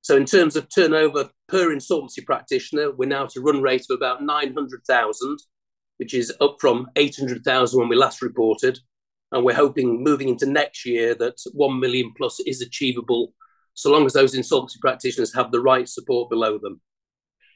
So, 0.00 0.16
in 0.16 0.24
terms 0.24 0.56
of 0.56 0.68
turnover 0.68 1.30
per 1.48 1.72
insolvency 1.72 2.22
practitioner, 2.22 2.90
we're 2.92 3.08
now 3.08 3.24
at 3.24 3.36
a 3.36 3.40
run 3.40 3.62
rate 3.62 3.86
of 3.88 3.96
about 3.96 4.22
900,000, 4.22 5.38
which 5.98 6.14
is 6.14 6.32
up 6.40 6.56
from 6.60 6.88
800,000 6.96 7.78
when 7.78 7.88
we 7.88 7.96
last 7.96 8.22
reported. 8.22 8.80
And 9.32 9.44
we're 9.44 9.54
hoping 9.54 10.02
moving 10.02 10.28
into 10.28 10.46
next 10.46 10.84
year 10.84 11.14
that 11.16 11.40
1 11.52 11.80
million 11.80 12.12
plus 12.16 12.38
is 12.40 12.60
achievable 12.60 13.34
so 13.74 13.90
long 13.90 14.04
as 14.04 14.12
those 14.12 14.34
insolvency 14.34 14.78
practitioners 14.80 15.34
have 15.34 15.50
the 15.50 15.60
right 15.60 15.88
support 15.88 16.28
below 16.28 16.58
them. 16.58 16.80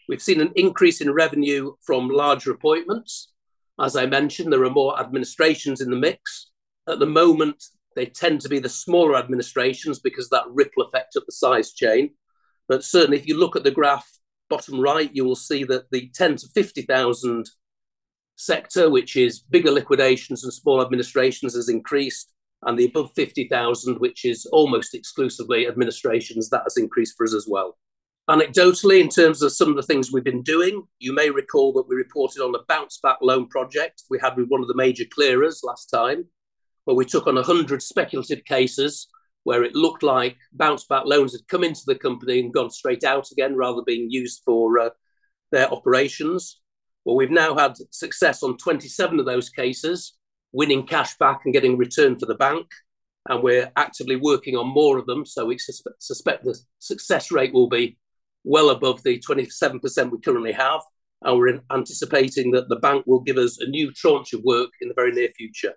We've 0.08 0.22
seen 0.22 0.40
an 0.40 0.52
increase 0.56 1.00
in 1.00 1.12
revenue 1.12 1.74
from 1.84 2.08
larger 2.08 2.52
appointments. 2.52 3.32
As 3.78 3.96
I 3.96 4.06
mentioned, 4.06 4.52
there 4.52 4.64
are 4.64 4.70
more 4.70 4.98
administrations 4.98 5.80
in 5.80 5.90
the 5.90 5.96
mix. 5.96 6.50
At 6.88 7.00
the 7.00 7.06
moment, 7.06 7.62
they 7.94 8.06
tend 8.06 8.40
to 8.42 8.48
be 8.48 8.58
the 8.58 8.68
smaller 8.68 9.16
administrations 9.16 9.98
because 9.98 10.28
that 10.30 10.44
ripple 10.48 10.84
effect 10.84 11.16
of 11.16 11.26
the 11.26 11.32
size 11.32 11.72
chain. 11.72 12.10
But 12.68 12.84
certainly, 12.84 13.18
if 13.18 13.26
you 13.26 13.36
look 13.36 13.56
at 13.56 13.64
the 13.64 13.70
graph 13.70 14.08
bottom 14.48 14.80
right, 14.80 15.10
you 15.12 15.24
will 15.24 15.36
see 15.36 15.64
that 15.64 15.90
the 15.90 16.10
10 16.14 16.36
to 16.36 16.48
50,000 16.54 17.50
sector, 18.36 18.88
which 18.90 19.16
is 19.16 19.40
bigger 19.40 19.70
liquidations 19.70 20.44
and 20.44 20.52
small 20.52 20.80
administrations, 20.80 21.54
has 21.54 21.68
increased, 21.68 22.32
and 22.62 22.78
the 22.78 22.86
above 22.86 23.10
50,000, 23.16 23.98
which 23.98 24.24
is 24.24 24.46
almost 24.46 24.94
exclusively 24.94 25.66
administrations, 25.66 26.48
that 26.50 26.62
has 26.64 26.76
increased 26.76 27.14
for 27.16 27.24
us 27.24 27.34
as 27.34 27.46
well. 27.48 27.76
Anecdotally, 28.28 29.00
in 29.00 29.08
terms 29.08 29.40
of 29.42 29.52
some 29.52 29.70
of 29.70 29.76
the 29.76 29.82
things 29.82 30.12
we've 30.12 30.24
been 30.24 30.42
doing, 30.42 30.82
you 30.98 31.12
may 31.12 31.30
recall 31.30 31.72
that 31.72 31.88
we 31.88 31.94
reported 31.94 32.42
on 32.42 32.54
a 32.54 32.64
bounce 32.68 32.98
back 33.02 33.18
loan 33.22 33.46
project 33.48 34.02
we 34.10 34.18
had 34.20 34.36
with 34.36 34.48
one 34.48 34.62
of 34.62 34.68
the 34.68 34.74
major 34.74 35.04
clearers 35.12 35.62
last 35.62 35.86
time, 35.86 36.24
where 36.84 36.96
we 36.96 37.04
took 37.04 37.26
on 37.26 37.36
100 37.36 37.82
speculative 37.82 38.44
cases 38.44 39.08
where 39.46 39.62
it 39.62 39.76
looked 39.76 40.02
like 40.02 40.36
bounce 40.52 40.86
back 40.86 41.04
loans 41.04 41.30
had 41.30 41.46
come 41.46 41.62
into 41.62 41.82
the 41.86 41.94
company 41.94 42.40
and 42.40 42.52
gone 42.52 42.68
straight 42.68 43.04
out 43.04 43.30
again 43.30 43.54
rather 43.54 43.76
than 43.76 43.84
being 43.86 44.10
used 44.10 44.42
for 44.44 44.76
uh, 44.80 44.90
their 45.52 45.72
operations. 45.72 46.60
Well, 47.06 47.14
we've 47.14 47.30
now 47.30 47.54
had 47.54 47.76
success 47.92 48.42
on 48.42 48.56
27 48.56 49.20
of 49.20 49.26
those 49.26 49.48
cases, 49.48 50.18
winning 50.50 50.84
cash 50.84 51.16
back 51.18 51.42
and 51.44 51.54
getting 51.54 51.78
return 51.78 52.18
for 52.18 52.26
the 52.26 52.34
bank. 52.34 52.66
And 53.28 53.44
we're 53.44 53.70
actively 53.76 54.16
working 54.16 54.56
on 54.56 54.66
more 54.66 54.98
of 54.98 55.06
them. 55.06 55.24
So 55.24 55.46
we 55.46 55.56
suspect, 55.56 56.42
the 56.42 56.58
success 56.80 57.30
rate 57.30 57.54
will 57.54 57.68
be 57.68 57.96
well 58.42 58.70
above 58.70 59.04
the 59.04 59.20
27% 59.20 60.10
we 60.10 60.20
currently 60.20 60.50
have. 60.50 60.80
And 61.22 61.38
we're 61.38 61.62
anticipating 61.72 62.50
that 62.52 62.68
the 62.68 62.76
bank 62.76 63.04
will 63.06 63.20
give 63.20 63.36
us 63.36 63.60
a 63.60 63.68
new 63.68 63.92
tranche 63.92 64.32
of 64.32 64.42
work 64.42 64.70
in 64.80 64.88
the 64.88 64.94
very 64.94 65.12
near 65.12 65.28
future. 65.28 65.74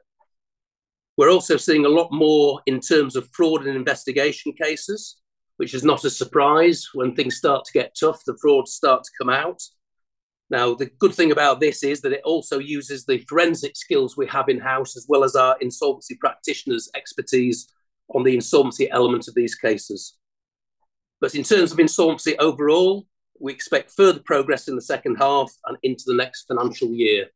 We're 1.16 1.32
also 1.32 1.58
seeing 1.58 1.86
a 1.86 1.90
lot 1.90 2.12
more 2.12 2.60
in 2.66 2.80
terms 2.80 3.16
of 3.16 3.30
fraud 3.34 3.68
and 3.68 3.76
investigation 3.76 4.54
cases, 4.54 5.18
which 5.58 5.76
is 5.76 5.84
not 5.84 6.06
a 6.06 6.10
surprise. 6.10 6.88
When 6.96 7.14
things 7.14 7.38
start 7.38 7.66
to 7.66 7.74
get 7.74 7.96
tough, 8.00 8.24
the 8.26 8.38
frauds 8.42 8.74
start 8.74 9.04
to 9.04 9.12
come 9.20 9.30
out. 9.30 9.62
Now, 10.50 10.74
the 10.74 10.88
good 10.98 11.14
thing 11.14 11.32
about 11.32 11.60
this 11.60 11.84
is 11.84 12.02
that 12.02 12.14
it 12.14 12.22
also 12.26 12.58
uses 12.58 13.06
the 13.06 13.20
forensic 13.30 13.76
skills 13.76 14.18
we 14.18 14.26
have 14.28 14.50
in 14.50 14.60
house 14.60 14.98
as 14.98 15.06
well 15.08 15.24
as 15.24 15.36
our 15.36 15.56
insolvency 15.62 16.16
practitioners' 16.16 16.90
expertise 16.96 17.72
on 18.16 18.24
the 18.24 18.34
insolvency 18.34 18.90
element 18.90 19.28
of 19.28 19.36
these 19.36 19.56
cases. 19.56 20.18
But 21.22 21.36
in 21.36 21.44
terms 21.44 21.72
of 21.72 21.80
insolvency 21.80 22.38
overall, 22.40 23.06
we 23.40 23.54
expect 23.54 23.92
further 23.92 24.22
progress 24.26 24.68
in 24.68 24.76
the 24.76 24.82
second 24.82 25.18
half 25.18 25.52
and 25.66 25.78
into 25.84 26.04
the 26.08 26.16
next 26.16 26.46
financial 26.46 26.90
year. 26.90 27.28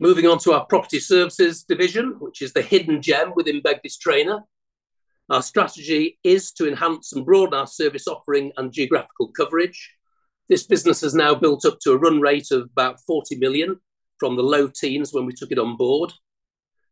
Moving 0.00 0.26
on 0.26 0.38
to 0.40 0.52
our 0.52 0.64
property 0.64 1.00
services 1.00 1.64
division, 1.64 2.16
which 2.18 2.40
is 2.40 2.52
the 2.52 2.62
hidden 2.62 3.02
gem 3.02 3.32
within 3.36 3.60
Begbies 3.60 3.98
Traynor. 4.00 4.40
Our 5.28 5.42
strategy 5.42 6.18
is 6.22 6.52
to 6.52 6.68
enhance 6.68 7.12
and 7.12 7.26
broaden 7.26 7.58
our 7.58 7.66
service 7.66 8.06
offering 8.06 8.52
and 8.56 8.72
geographical 8.72 9.28
coverage 9.28 9.95
this 10.48 10.64
business 10.64 11.00
has 11.00 11.14
now 11.14 11.34
built 11.34 11.64
up 11.64 11.78
to 11.80 11.92
a 11.92 11.98
run 11.98 12.20
rate 12.20 12.50
of 12.50 12.62
about 12.62 13.00
40 13.00 13.36
million 13.36 13.80
from 14.18 14.36
the 14.36 14.42
low 14.42 14.68
teens 14.68 15.12
when 15.12 15.26
we 15.26 15.32
took 15.32 15.50
it 15.50 15.58
on 15.58 15.76
board. 15.76 16.12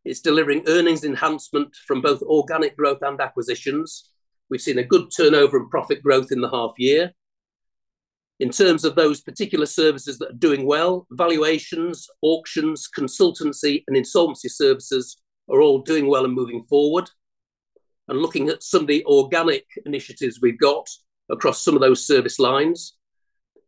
It's 0.03 0.19
delivering 0.19 0.63
earnings 0.67 1.03
enhancement 1.03 1.75
from 1.87 2.01
both 2.01 2.21
organic 2.21 2.77
growth 2.77 3.01
and 3.01 3.19
acquisitions. 3.19 4.11
We've 4.49 4.61
seen 4.61 4.77
a 4.77 4.83
good 4.83 5.09
turnover 5.15 5.57
and 5.57 5.69
profit 5.69 6.03
growth 6.03 6.31
in 6.31 6.41
the 6.41 6.49
half 6.49 6.73
year. 6.77 7.11
In 8.39 8.49
terms 8.49 8.83
of 8.83 8.95
those 8.95 9.21
particular 9.21 9.65
services 9.65 10.19
that 10.19 10.29
are 10.29 10.37
doing 10.37 10.67
well, 10.67 11.07
valuations, 11.11 12.07
auctions, 12.21 12.89
consultancy, 12.95 13.83
and 13.87 13.95
insolvency 13.95 14.49
services 14.49 15.21
are 15.49 15.61
all 15.61 15.79
doing 15.79 16.07
well 16.07 16.25
and 16.25 16.33
moving 16.33 16.63
forward. 16.63 17.09
And 18.07 18.19
looking 18.19 18.49
at 18.49 18.61
some 18.61 18.81
of 18.81 18.87
the 18.87 19.03
organic 19.05 19.65
initiatives 19.85 20.39
we've 20.41 20.59
got 20.59 20.87
across 21.31 21.63
some 21.63 21.75
of 21.75 21.81
those 21.81 22.05
service 22.05 22.37
lines, 22.37 22.97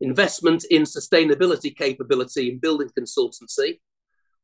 investment 0.01 0.63
in 0.69 0.83
sustainability 0.83 1.75
capability 1.75 2.49
in 2.49 2.59
building 2.59 2.89
consultancy. 2.97 3.79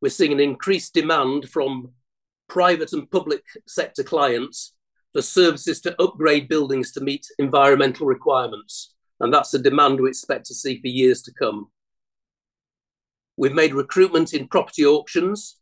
We're 0.02 0.10
seeing 0.10 0.32
an 0.34 0.40
increased 0.40 0.94
demand 0.94 1.50
from 1.50 1.92
private 2.50 2.94
and 2.94 3.10
public 3.10 3.44
sector 3.68 4.04
clients 4.04 4.76
for 5.14 5.22
services 5.22 5.80
to 5.82 6.02
upgrade 6.02 6.50
buildings 6.50 6.92
to 6.92 7.02
meet 7.02 7.26
environmental 7.40 8.08
requirements. 8.08 8.96
And 9.20 9.34
that's 9.34 9.54
a 9.54 9.60
demand 9.60 10.02
we 10.02 10.10
expect 10.10 10.46
to 10.48 10.54
see 10.54 10.82
for 10.82 10.88
years 10.88 11.22
to 11.24 11.34
come. 11.34 11.68
We've 13.38 13.54
made 13.54 13.74
recruitment 13.74 14.34
in 14.34 14.48
property 14.48 14.86
auctions, 14.86 15.60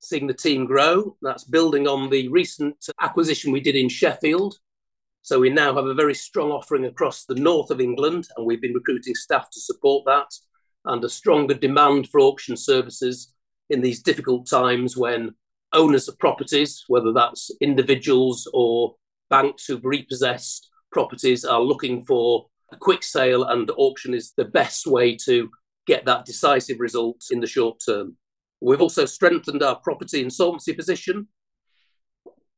seeing 0.00 0.26
the 0.26 0.34
team 0.34 0.66
grow. 0.66 1.16
That's 1.20 1.44
building 1.44 1.88
on 1.88 2.10
the 2.10 2.28
recent 2.28 2.76
acquisition 3.00 3.52
we 3.52 3.60
did 3.60 3.76
in 3.76 3.88
Sheffield, 3.88 4.58
so 5.28 5.38
we 5.38 5.50
now 5.50 5.74
have 5.74 5.84
a 5.84 5.92
very 5.92 6.14
strong 6.14 6.50
offering 6.50 6.86
across 6.86 7.26
the 7.26 7.34
north 7.34 7.70
of 7.70 7.82
England, 7.82 8.26
and 8.34 8.46
we've 8.46 8.62
been 8.62 8.72
recruiting 8.72 9.14
staff 9.14 9.50
to 9.50 9.60
support 9.60 10.06
that, 10.06 10.34
and 10.86 11.04
a 11.04 11.08
stronger 11.10 11.52
demand 11.52 12.08
for 12.08 12.20
auction 12.20 12.56
services 12.56 13.34
in 13.68 13.82
these 13.82 14.00
difficult 14.00 14.48
times 14.48 14.96
when 14.96 15.34
owners 15.74 16.08
of 16.08 16.18
properties, 16.18 16.82
whether 16.88 17.12
that's 17.12 17.50
individuals 17.60 18.50
or 18.54 18.94
banks 19.28 19.66
who've 19.66 19.84
repossessed 19.84 20.70
properties 20.92 21.44
are 21.44 21.60
looking 21.60 22.06
for 22.06 22.46
a 22.72 22.76
quick 22.78 23.02
sale, 23.02 23.44
and 23.44 23.70
auction 23.76 24.14
is 24.14 24.32
the 24.38 24.46
best 24.46 24.86
way 24.86 25.14
to 25.14 25.50
get 25.86 26.06
that 26.06 26.24
decisive 26.24 26.80
result 26.80 27.22
in 27.30 27.40
the 27.40 27.46
short 27.46 27.82
term. 27.86 28.16
We've 28.62 28.80
also 28.80 29.04
strengthened 29.04 29.62
our 29.62 29.76
property 29.76 30.22
insolvency 30.22 30.72
position. 30.72 31.28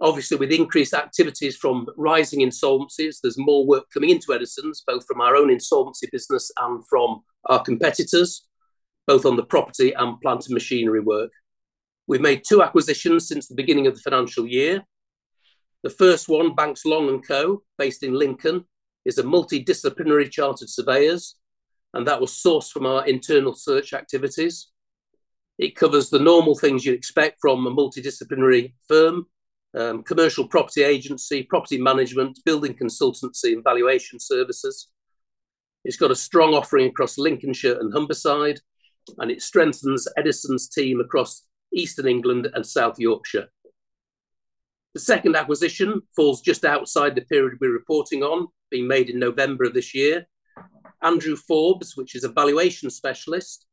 Obviously, 0.02 0.38
with 0.38 0.50
increased 0.50 0.94
activities 0.94 1.56
from 1.56 1.86
rising 1.96 2.40
insolvencies, 2.40 3.18
there's 3.22 3.36
more 3.36 3.66
work 3.66 3.84
coming 3.92 4.10
into 4.10 4.32
Eddisons, 4.32 4.82
both 4.86 5.04
from 5.06 5.20
our 5.20 5.36
own 5.36 5.50
insolvency 5.50 6.08
business 6.10 6.50
and 6.58 6.82
from 6.88 7.20
our 7.46 7.62
competitors, 7.62 8.46
both 9.06 9.26
on 9.26 9.36
the 9.36 9.44
property 9.44 9.92
and 9.92 10.18
plant 10.20 10.46
and 10.46 10.54
machinery 10.54 11.00
work. 11.00 11.30
We've 12.06 12.20
made 12.20 12.42
two 12.48 12.62
acquisitions 12.62 13.28
since 13.28 13.46
the 13.46 13.54
beginning 13.54 13.86
of 13.86 13.94
the 13.94 14.00
financial 14.00 14.46
year. 14.46 14.82
The 15.82 15.90
first 15.90 16.28
one, 16.28 16.54
Banks 16.54 16.86
Long 16.86 17.20
& 17.22 17.28
Co, 17.28 17.62
based 17.76 18.02
in 18.02 18.14
Lincoln, 18.14 18.64
is 19.04 19.18
a 19.18 19.22
multidisciplinary 19.22 20.30
chartered 20.30 20.70
surveyors, 20.70 21.36
and 21.92 22.06
that 22.06 22.20
was 22.20 22.32
sourced 22.32 22.70
from 22.70 22.86
our 22.86 23.06
internal 23.06 23.54
search 23.54 23.92
activities. 23.92 24.68
It 25.58 25.76
covers 25.76 26.08
the 26.08 26.18
normal 26.18 26.54
things 26.54 26.84
you'd 26.84 26.94
expect 26.94 27.38
from 27.40 27.66
a 27.66 27.70
multidisciplinary 27.70 28.72
firm, 28.88 29.26
um, 29.76 30.02
commercial 30.02 30.46
property 30.46 30.82
agency, 30.82 31.42
property 31.44 31.78
management, 31.78 32.38
building 32.44 32.74
consultancy, 32.74 33.52
and 33.52 33.64
valuation 33.64 34.18
services. 34.18 34.90
It's 35.84 35.96
got 35.96 36.10
a 36.10 36.16
strong 36.16 36.54
offering 36.54 36.88
across 36.88 37.18
Lincolnshire 37.18 37.78
and 37.78 37.92
Humberside, 37.92 38.58
and 39.18 39.30
it 39.30 39.42
strengthens 39.42 40.06
Eddisons 40.16 40.68
team 40.68 41.00
across 41.00 41.46
Eastern 41.72 42.06
England 42.06 42.48
and 42.54 42.66
South 42.66 42.98
Yorkshire. 42.98 43.48
The 44.94 45.00
second 45.00 45.36
acquisition 45.36 46.02
falls 46.16 46.40
just 46.40 46.64
outside 46.64 47.14
the 47.14 47.22
period 47.22 47.58
we're 47.60 47.72
reporting 47.72 48.22
on, 48.22 48.48
being 48.70 48.88
made 48.88 49.08
in 49.08 49.18
November 49.18 49.64
of 49.64 49.74
this 49.74 49.94
year. 49.94 50.26
Andrew 51.02 51.36
Forbes, 51.36 51.96
which 51.96 52.14
is 52.14 52.24
a 52.24 52.28
valuation 52.28 52.90
specialist, 52.90 53.66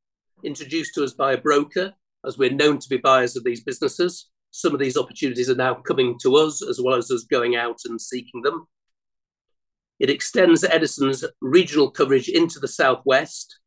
introduced 0.44 0.94
to 0.94 1.04
us 1.04 1.14
by 1.14 1.34
a 1.34 1.42
broker, 1.42 1.92
as 2.26 2.38
we're 2.38 2.52
known 2.52 2.78
to 2.78 2.90
be 2.90 2.98
buyers 2.98 3.36
of 3.36 3.44
these 3.44 3.64
businesses. 3.64 4.30
Some 4.52 4.74
of 4.74 4.80
these 4.80 4.98
opportunities 4.98 5.50
are 5.50 5.56
now 5.56 5.76
coming 5.76 6.18
to 6.22 6.36
us, 6.36 6.62
as 6.68 6.80
well 6.82 6.96
as 6.96 7.12
us 7.12 7.24
going 7.24 7.56
out 7.56 7.80
and 7.86 8.00
seeking 8.00 8.42
them. 8.42 8.68
It 10.00 10.10
extends 10.10 10.64
Eddisons 10.64 11.24
regional 11.42 11.90
coverage 11.92 12.30
into 12.30 12.60
the 12.60 12.68
southwest 12.68 13.60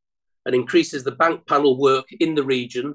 and 0.46 0.54
increases 0.54 1.04
the 1.04 1.12
bank 1.12 1.46
panel 1.46 1.78
work 1.78 2.06
in 2.20 2.34
the 2.34 2.44
region 2.44 2.94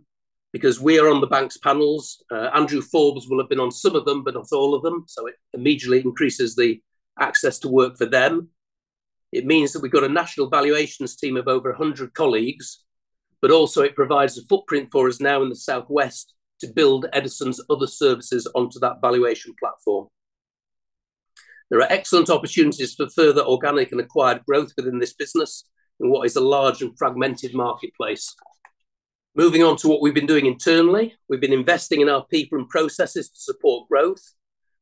because 0.54 0.80
we 0.80 1.00
are 1.00 1.10
on 1.10 1.22
the 1.22 1.28
bank's 1.28 1.58
panels. 1.58 2.24
Uh, 2.32 2.50
Andrew 2.54 2.82
Forbes 2.82 3.28
will 3.28 3.40
have 3.40 3.50
been 3.50 3.60
on 3.60 3.72
some 3.72 3.96
of 3.96 4.06
them, 4.06 4.24
but 4.24 4.36
not 4.36 4.48
all 4.54 4.74
of 4.74 4.84
them. 4.84 5.04
So 5.08 5.28
it 5.28 5.36
immediately 5.54 6.00
increases 6.00 6.56
the 6.56 6.82
access 7.20 7.60
to 7.60 7.68
work 7.68 7.98
for 7.98 8.06
them. 8.06 8.50
It 9.34 9.46
means 9.46 9.74
that 9.74 9.82
we've 9.82 9.92
got 9.92 10.06
a 10.06 10.10
national 10.10 10.50
valuations 10.50 11.18
team 11.18 11.36
of 11.36 11.50
over 11.50 11.72
100 11.72 12.14
colleagues 12.14 12.86
but 13.46 13.52
also 13.52 13.84
it 13.84 13.96
provides 13.96 14.40
a 14.40 14.46
footprint 14.48 14.90
for 14.92 15.08
us 15.08 15.20
now 15.20 15.44
in 15.44 15.50
the 15.50 15.56
Southwest 15.56 16.34
to 16.60 16.68
build 16.68 17.08
Eddisons 17.14 17.62
other 17.70 17.88
services 17.88 18.48
onto 18.56 18.80
that 18.80 19.02
valuation 19.02 19.54
platform. 19.60 20.08
There 21.70 21.80
are 21.80 21.92
excellent 21.92 22.30
opportunities 22.30 22.94
for 22.94 23.10
further 23.10 23.42
organic 23.42 23.92
and 23.92 24.00
acquired 24.00 24.46
growth 24.46 24.72
within 24.78 25.00
this 25.00 25.14
business 25.14 25.66
in 26.00 26.10
what 26.10 26.26
is 26.26 26.36
a 26.36 26.42
large 26.42 26.82
and 26.82 26.98
fragmented 26.98 27.54
marketplace. 27.54 28.36
Moving 29.36 29.64
on 29.64 29.76
to 29.78 29.88
what 29.88 30.02
we've 30.02 30.14
been 30.14 30.28
doing 30.28 30.46
internally, 30.46 31.16
we've 31.28 31.42
been 31.42 31.52
investing 31.52 32.02
in 32.02 32.10
our 32.10 32.26
people 32.26 32.60
and 32.60 32.70
processes 32.70 33.30
to 33.30 33.40
support 33.40 33.90
growth. 33.90 34.22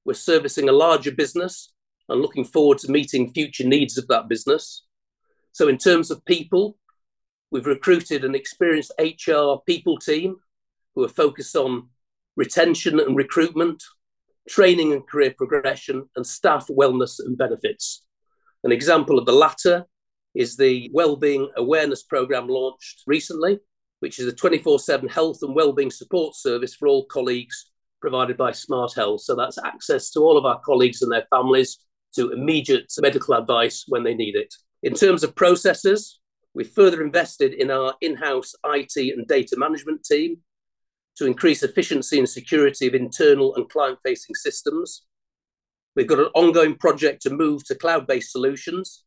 We're 0.05 0.13
servicing 0.13 0.69
a 0.69 0.73
larger 0.73 1.11
business 1.11 1.73
and 2.09 2.21
looking 2.21 2.43
forward 2.43 2.79
to 2.79 2.91
meeting 2.91 3.31
future 3.33 3.67
needs 3.67 3.97
of 3.97 4.07
that 4.09 4.27
business. 4.27 4.85
So, 5.53 5.67
in 5.67 5.77
terms 5.77 6.11
of 6.11 6.23
people, 6.25 6.77
We've 7.53 7.67
recruited 7.67 8.25
an 8.25 8.33
experienced 8.33 8.93
HR 8.97 9.61
people 9.67 9.99
team 9.99 10.37
who 10.95 11.03
are 11.03 11.09
focused 11.09 11.55
on 11.55 11.89
retention 12.35 12.99
and 12.99 13.15
recruitment, 13.15 13.83
training 14.49 14.93
and 14.93 15.07
career 15.07 15.33
progression, 15.37 16.09
and 16.15 16.25
staff 16.25 16.67
wellness 16.67 17.19
and 17.19 17.37
benefits. 17.37 18.05
An 18.63 18.71
example 18.71 19.19
of 19.19 19.25
the 19.25 19.33
latter 19.33 19.85
is 20.35 20.55
the 20.55 20.89
Wellbeing 20.93 21.49
Awareness 21.57 22.03
Programme 22.03 22.47
launched 22.47 23.03
recently, 23.05 23.59
which 23.99 24.19
is 24.19 24.27
a 24.27 24.33
24 24.33 24.79
7 24.79 25.09
health 25.09 25.39
and 25.41 25.55
wellbeing 25.55 25.91
support 25.91 26.35
service 26.35 26.73
for 26.75 26.87
all 26.87 27.05
colleagues 27.05 27.71
provided 28.01 28.35
by 28.35 28.51
Smart 28.51 28.93
Health. 28.93 29.21
So 29.21 29.35
that's 29.35 29.57
access 29.63 30.11
to 30.11 30.21
all 30.21 30.37
of 30.37 30.45
our 30.45 30.59
colleagues 30.59 31.01
and 31.01 31.11
their 31.11 31.25
families 31.29 31.77
to 32.15 32.31
immediate 32.31 32.91
medical 32.99 33.35
advice 33.35 33.85
when 33.87 34.03
they 34.03 34.13
need 34.13 34.35
it. 34.35 34.53
In 34.83 34.93
terms 34.93 35.23
of 35.23 35.35
processes, 35.35 36.19
We've 36.53 36.69
further 36.69 37.01
invested 37.01 37.53
in 37.53 37.71
our 37.71 37.95
in 38.01 38.15
house 38.15 38.53
IT 38.65 38.95
and 38.95 39.27
data 39.27 39.55
management 39.57 40.03
team 40.03 40.37
to 41.17 41.25
increase 41.25 41.63
efficiency 41.63 42.17
and 42.17 42.27
security 42.27 42.87
of 42.87 42.95
internal 42.95 43.55
and 43.55 43.69
client 43.69 43.99
facing 44.03 44.35
systems. 44.35 45.05
We've 45.95 46.07
got 46.07 46.19
an 46.19 46.29
ongoing 46.33 46.75
project 46.75 47.21
to 47.23 47.29
move 47.29 47.63
to 47.65 47.75
cloud 47.75 48.07
based 48.07 48.31
solutions, 48.31 49.03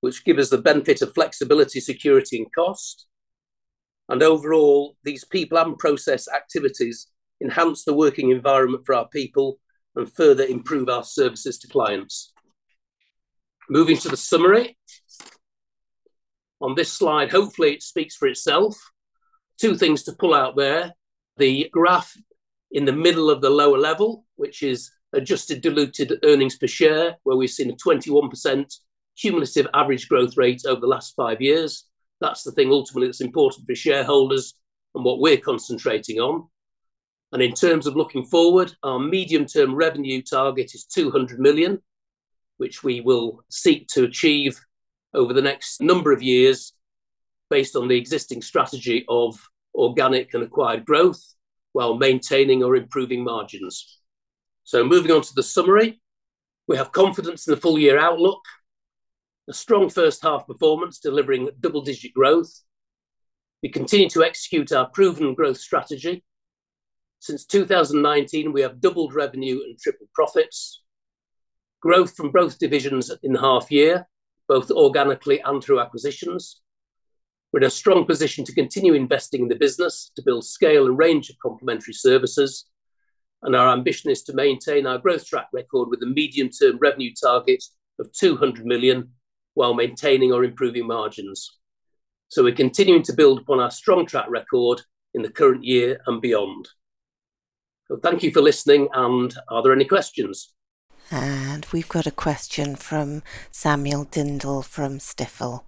which 0.00 0.24
give 0.24 0.38
us 0.38 0.50
the 0.50 0.58
benefit 0.58 1.02
of 1.02 1.14
flexibility, 1.14 1.80
security, 1.80 2.38
and 2.38 2.46
cost. 2.54 3.06
And 4.08 4.22
overall, 4.22 4.96
these 5.04 5.24
people 5.24 5.58
and 5.58 5.78
process 5.78 6.28
activities 6.28 7.08
enhance 7.42 7.84
the 7.84 7.94
working 7.94 8.30
environment 8.30 8.84
for 8.86 8.94
our 8.94 9.08
people 9.08 9.58
and 9.96 10.12
further 10.12 10.44
improve 10.44 10.88
our 10.88 11.04
services 11.04 11.58
to 11.58 11.68
clients. 11.68 12.32
Moving 13.68 13.96
to 13.98 14.08
the 14.08 14.16
summary 14.16 14.76
on 16.60 16.74
this 16.74 16.92
slide, 16.92 17.30
hopefully 17.30 17.72
it 17.72 17.82
speaks 17.82 18.16
for 18.16 18.28
itself. 18.28 18.91
Two 19.62 19.76
things 19.76 20.02
to 20.02 20.12
pull 20.12 20.34
out 20.34 20.56
there. 20.56 20.92
The 21.36 21.68
graph 21.72 22.16
in 22.72 22.84
the 22.84 22.92
middle 22.92 23.30
of 23.30 23.40
the 23.40 23.48
lower 23.48 23.78
level, 23.78 24.26
which 24.34 24.60
is 24.60 24.90
adjusted 25.12 25.60
diluted 25.60 26.18
earnings 26.24 26.58
per 26.58 26.66
share, 26.66 27.14
where 27.22 27.36
we've 27.36 27.48
seen 27.48 27.70
a 27.70 27.76
21% 27.76 28.74
cumulative 29.16 29.68
average 29.72 30.08
growth 30.08 30.36
rate 30.36 30.62
over 30.66 30.80
the 30.80 30.88
last 30.88 31.14
five 31.14 31.40
years. 31.40 31.84
That's 32.20 32.42
the 32.42 32.50
thing 32.50 32.72
ultimately 32.72 33.06
that's 33.06 33.20
important 33.20 33.64
for 33.64 33.76
shareholders 33.76 34.54
and 34.96 35.04
what 35.04 35.20
we're 35.20 35.36
concentrating 35.36 36.18
on. 36.18 36.48
And 37.30 37.40
in 37.40 37.54
terms 37.54 37.86
of 37.86 37.94
looking 37.94 38.24
forward, 38.24 38.74
our 38.82 38.98
medium 38.98 39.46
term 39.46 39.76
revenue 39.76 40.22
target 40.22 40.74
is 40.74 40.86
200 40.86 41.38
million, 41.38 41.80
which 42.56 42.82
we 42.82 43.00
will 43.00 43.44
seek 43.48 43.86
to 43.92 44.02
achieve 44.02 44.60
over 45.14 45.32
the 45.32 45.40
next 45.40 45.80
number 45.80 46.10
of 46.10 46.20
years 46.20 46.72
based 47.48 47.76
on 47.76 47.86
the 47.86 47.96
existing 47.96 48.42
strategy 48.42 49.04
of 49.08 49.38
organic 49.74 50.34
and 50.34 50.42
acquired 50.42 50.84
growth 50.84 51.22
while 51.72 51.96
maintaining 51.96 52.62
or 52.62 52.76
improving 52.76 53.24
margins. 53.24 54.00
So, 54.64 54.84
moving 54.84 55.10
on 55.10 55.22
to 55.22 55.34
the 55.34 55.42
summary, 55.42 56.00
we 56.68 56.76
have 56.76 56.92
confidence 56.92 57.46
in 57.46 57.54
the 57.54 57.60
full 57.60 57.78
year 57.78 57.98
outlook, 57.98 58.40
a 59.48 59.52
strong 59.52 59.90
first 59.90 60.22
half 60.22 60.46
performance 60.46 60.98
delivering 60.98 61.50
double 61.60 61.82
digit 61.82 62.14
growth. 62.14 62.52
We 63.62 63.68
continue 63.68 64.08
to 64.10 64.24
execute 64.24 64.72
our 64.72 64.88
proven 64.88 65.34
growth 65.34 65.58
strategy. 65.58 66.24
Since 67.20 67.44
2019, 67.46 68.52
we 68.52 68.62
have 68.62 68.80
doubled 68.80 69.14
revenue 69.14 69.60
and 69.64 69.78
tripled 69.78 70.08
profits. 70.14 70.82
Growth 71.80 72.16
from 72.16 72.30
both 72.30 72.58
divisions 72.58 73.10
in 73.22 73.32
the 73.32 73.40
half 73.40 73.70
year, 73.70 74.08
both 74.48 74.70
organically 74.70 75.40
and 75.40 75.62
through 75.62 75.80
acquisitions. 75.80 76.61
We're 77.52 77.60
in 77.60 77.66
a 77.66 77.70
strong 77.70 78.06
position 78.06 78.44
to 78.46 78.54
continue 78.54 78.94
investing 78.94 79.42
in 79.42 79.48
the 79.48 79.54
business 79.54 80.10
to 80.16 80.22
build 80.22 80.44
scale 80.44 80.86
and 80.86 80.96
range 80.96 81.28
of 81.28 81.36
complementary 81.38 81.92
services. 81.92 82.66
And 83.42 83.54
our 83.54 83.72
ambition 83.72 84.10
is 84.10 84.22
to 84.24 84.32
maintain 84.32 84.86
our 84.86 84.98
growth 84.98 85.26
track 85.26 85.48
record 85.52 85.88
with 85.90 86.02
a 86.02 86.06
medium 86.06 86.48
term 86.48 86.78
revenue 86.80 87.12
target 87.20 87.62
of 87.98 88.10
200 88.12 88.64
million 88.64 89.10
while 89.54 89.74
maintaining 89.74 90.32
or 90.32 90.44
improving 90.44 90.86
margins. 90.86 91.58
So 92.28 92.42
we're 92.42 92.54
continuing 92.54 93.02
to 93.02 93.12
build 93.12 93.40
upon 93.40 93.60
our 93.60 93.70
strong 93.70 94.06
track 94.06 94.30
record 94.30 94.80
in 95.12 95.20
the 95.20 95.30
current 95.30 95.62
year 95.62 96.00
and 96.06 96.22
beyond. 96.22 96.70
So 97.88 97.98
thank 97.98 98.22
you 98.22 98.30
for 98.30 98.40
listening. 98.40 98.88
And 98.94 99.34
are 99.50 99.62
there 99.62 99.74
any 99.74 99.84
questions? 99.84 100.54
And 101.10 101.66
we've 101.72 101.88
got 101.88 102.06
a 102.06 102.10
question 102.10 102.76
from 102.76 103.22
Samuel 103.50 104.06
Dindal 104.06 104.64
from 104.64 104.98
Stifel. 104.98 105.64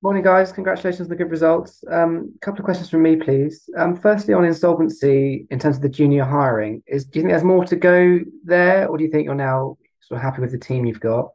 Morning, 0.00 0.22
guys. 0.22 0.52
Congratulations 0.52 1.06
on 1.06 1.08
the 1.08 1.16
good 1.16 1.32
results. 1.32 1.82
A 1.90 2.02
um, 2.02 2.32
couple 2.40 2.60
of 2.60 2.64
questions 2.64 2.88
from 2.88 3.02
me, 3.02 3.16
please. 3.16 3.68
Um, 3.76 3.96
firstly, 3.96 4.32
on 4.32 4.44
insolvency, 4.44 5.48
in 5.50 5.58
terms 5.58 5.74
of 5.74 5.82
the 5.82 5.88
junior 5.88 6.22
hiring, 6.24 6.84
do 6.86 6.94
you 6.94 7.00
think 7.10 7.26
there's 7.26 7.42
more 7.42 7.64
to 7.64 7.74
go 7.74 8.20
there, 8.44 8.86
or 8.86 8.96
do 8.96 9.02
you 9.02 9.10
think 9.10 9.24
you're 9.24 9.34
now 9.34 9.76
sort 10.00 10.18
of 10.18 10.22
happy 10.22 10.40
with 10.40 10.52
the 10.52 10.58
team 10.58 10.86
you've 10.86 11.00
got? 11.00 11.30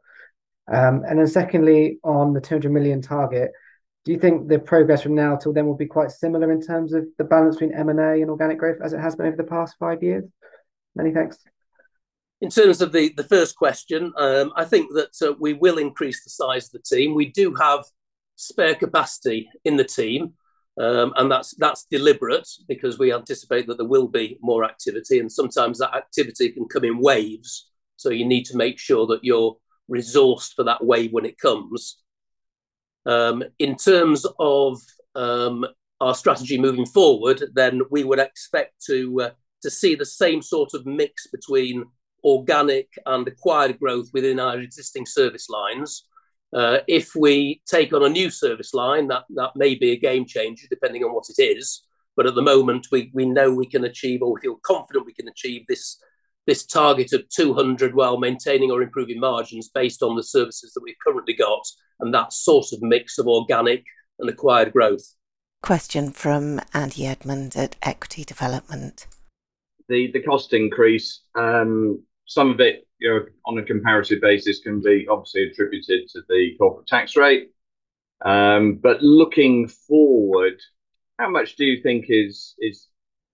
Um, 0.66 1.02
and 1.06 1.18
then, 1.18 1.26
secondly, 1.26 1.98
on 2.04 2.32
the 2.32 2.40
200 2.40 2.72
million 2.72 3.02
target, 3.02 3.50
do 4.06 4.12
you 4.12 4.18
think 4.18 4.48
the 4.48 4.58
progress 4.58 5.02
from 5.02 5.14
now 5.14 5.36
till 5.36 5.52
then 5.52 5.66
will 5.66 5.76
be 5.76 5.84
quite 5.84 6.10
similar 6.10 6.50
in 6.50 6.62
terms 6.62 6.94
of 6.94 7.04
the 7.18 7.24
balance 7.24 7.56
between 7.56 7.78
M 7.78 7.90
and 7.90 8.00
organic 8.00 8.56
growth 8.56 8.78
as 8.82 8.94
it 8.94 8.98
has 8.98 9.14
been 9.14 9.26
over 9.26 9.36
the 9.36 9.44
past 9.44 9.76
five 9.78 10.02
years? 10.02 10.24
Many 10.94 11.12
thanks. 11.12 11.36
In 12.40 12.48
terms 12.48 12.80
of 12.80 12.92
the, 12.92 13.12
the 13.14 13.24
first 13.24 13.56
question, 13.56 14.14
I 14.18 14.64
think 14.64 14.90
that 14.94 15.10
uh, 15.20 15.34
we 15.38 15.52
will 15.52 15.76
increase 15.76 16.24
the 16.24 16.30
size 16.30 16.66
of 16.66 16.72
the 16.72 16.96
team. 16.96 17.14
We 17.14 17.26
do 17.26 17.54
have 17.56 17.84
spare 18.36 18.74
capacity 18.74 19.48
in 19.64 19.76
the 19.76 19.84
team, 19.84 20.34
um, 20.80 21.12
and 21.16 21.30
that's 21.30 21.54
that's 21.56 21.86
deliberate 21.90 22.48
because 22.68 22.98
we 22.98 23.12
anticipate 23.12 23.66
that 23.66 23.78
there 23.78 23.86
will 23.86 24.08
be 24.08 24.38
more 24.40 24.64
activity, 24.64 25.20
and 25.20 25.30
sometimes 25.30 25.78
that 25.78 25.94
activity 25.94 26.50
can 26.50 26.66
come 26.66 26.84
in 26.84 26.98
waves. 26.98 27.70
So 27.96 28.10
you 28.10 28.24
need 28.24 28.44
to 28.46 28.56
make 28.56 28.78
sure 28.78 29.06
that 29.06 29.24
you're 29.24 29.56
resourced 29.90 30.54
for 30.54 30.64
that 30.64 30.84
wave 30.84 31.12
when 31.12 31.24
it 31.24 31.38
comes. 31.38 32.02
Um, 33.06 33.44
in 33.58 33.76
terms 33.76 34.26
of 34.38 34.78
um, 35.14 35.66
our 36.00 36.14
strategy 36.14 36.58
moving 36.58 36.86
forward, 36.86 37.42
then 37.54 37.82
we 37.90 38.04
would 38.04 38.18
expect 38.18 38.84
to 38.86 39.20
uh, 39.20 39.30
to 39.62 39.70
see 39.70 39.94
the 39.94 40.06
same 40.06 40.42
sort 40.42 40.74
of 40.74 40.86
mix 40.86 41.26
between 41.28 41.84
organic 42.24 42.88
and 43.06 43.28
acquired 43.28 43.78
growth 43.78 44.08
within 44.12 44.40
our 44.40 44.58
existing 44.58 45.06
service 45.06 45.48
lines. 45.48 46.06
Uh, 46.54 46.78
if 46.86 47.14
we 47.16 47.60
take 47.66 47.92
on 47.92 48.04
a 48.04 48.08
new 48.08 48.30
service 48.30 48.72
line, 48.74 49.08
that, 49.08 49.24
that 49.34 49.50
may 49.56 49.74
be 49.74 49.90
a 49.90 49.98
game 49.98 50.24
changer 50.24 50.66
depending 50.70 51.02
on 51.02 51.12
what 51.12 51.24
it 51.36 51.42
is. 51.42 51.82
But 52.16 52.26
at 52.26 52.36
the 52.36 52.42
moment, 52.42 52.86
we, 52.92 53.10
we 53.12 53.26
know 53.26 53.52
we 53.52 53.66
can 53.66 53.84
achieve, 53.84 54.22
or 54.22 54.32
we 54.32 54.40
feel 54.40 54.60
confident 54.64 55.04
we 55.04 55.14
can 55.14 55.26
achieve 55.26 55.64
this, 55.68 56.00
this 56.46 56.64
target 56.64 57.12
of 57.12 57.28
200 57.28 57.94
while 57.94 58.18
maintaining 58.18 58.70
or 58.70 58.82
improving 58.82 59.18
margins 59.18 59.70
based 59.74 60.02
on 60.02 60.14
the 60.14 60.22
services 60.22 60.72
that 60.74 60.82
we've 60.82 60.94
currently 61.04 61.34
got 61.34 61.62
and 62.00 62.14
that 62.14 62.32
sort 62.32 62.66
of 62.72 62.82
mix 62.82 63.18
of 63.18 63.26
organic 63.26 63.82
and 64.20 64.30
acquired 64.30 64.72
growth. 64.72 65.14
Question 65.62 66.10
from 66.10 66.60
Andy 66.72 67.06
Edmond 67.06 67.56
at 67.56 67.76
Equity 67.82 68.22
Development. 68.22 69.06
The 69.88 70.10
the 70.12 70.22
cost 70.22 70.52
increase, 70.52 71.22
um, 71.34 72.02
some 72.26 72.50
of 72.50 72.60
it, 72.60 72.86
know, 73.10 73.26
on 73.46 73.58
a 73.58 73.62
comparative 73.64 74.20
basis, 74.20 74.60
can 74.60 74.80
be 74.80 75.06
obviously 75.08 75.44
attributed 75.44 76.08
to 76.10 76.22
the 76.28 76.54
corporate 76.58 76.86
tax 76.86 77.16
rate. 77.16 77.50
Um, 78.24 78.76
but 78.76 79.02
looking 79.02 79.68
forward, 79.68 80.60
how 81.18 81.30
much 81.30 81.56
do 81.56 81.64
you 81.64 81.82
think 81.82 82.06
is 82.08 82.54
is 82.58 82.88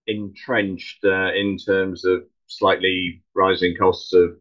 entrenched 0.07 1.05
uh, 1.05 1.33
in 1.33 1.57
terms 1.59 2.05
of 2.05 2.25
slightly 2.47 3.23
rising 3.35 3.77
costs 3.77 4.13
of 4.13 4.37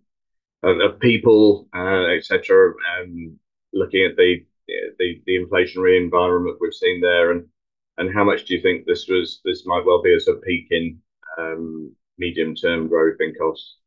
people, 1.00 1.68
uh, 1.76 2.08
etc. 2.18 2.74
Um, 3.00 3.39
looking 3.74 4.06
at 4.06 4.15
the, 4.18 4.46
inflationary 5.28 6.02
environment 6.02 6.58
we've 6.60 6.74
seen 6.74 7.02
there, 7.02 7.32
and 7.32 7.46
and 7.98 8.13
how 8.13 8.24
much 8.24 8.46
do 8.46 8.56
you 8.56 8.62
think 8.62 8.86
this 8.86 9.08
was 9.08 9.42
this 9.44 9.65
might 9.65 9.86
well 9.86 10.02
be 10.02 10.13
as 10.13 10.28
a 10.28 10.36
peak 10.36 10.68
in 10.72 11.00
um, 11.38 11.96
medium 12.18 12.56
term 12.56 12.88
growth 12.88 13.18
in 13.20 13.34
costs? 13.36 13.78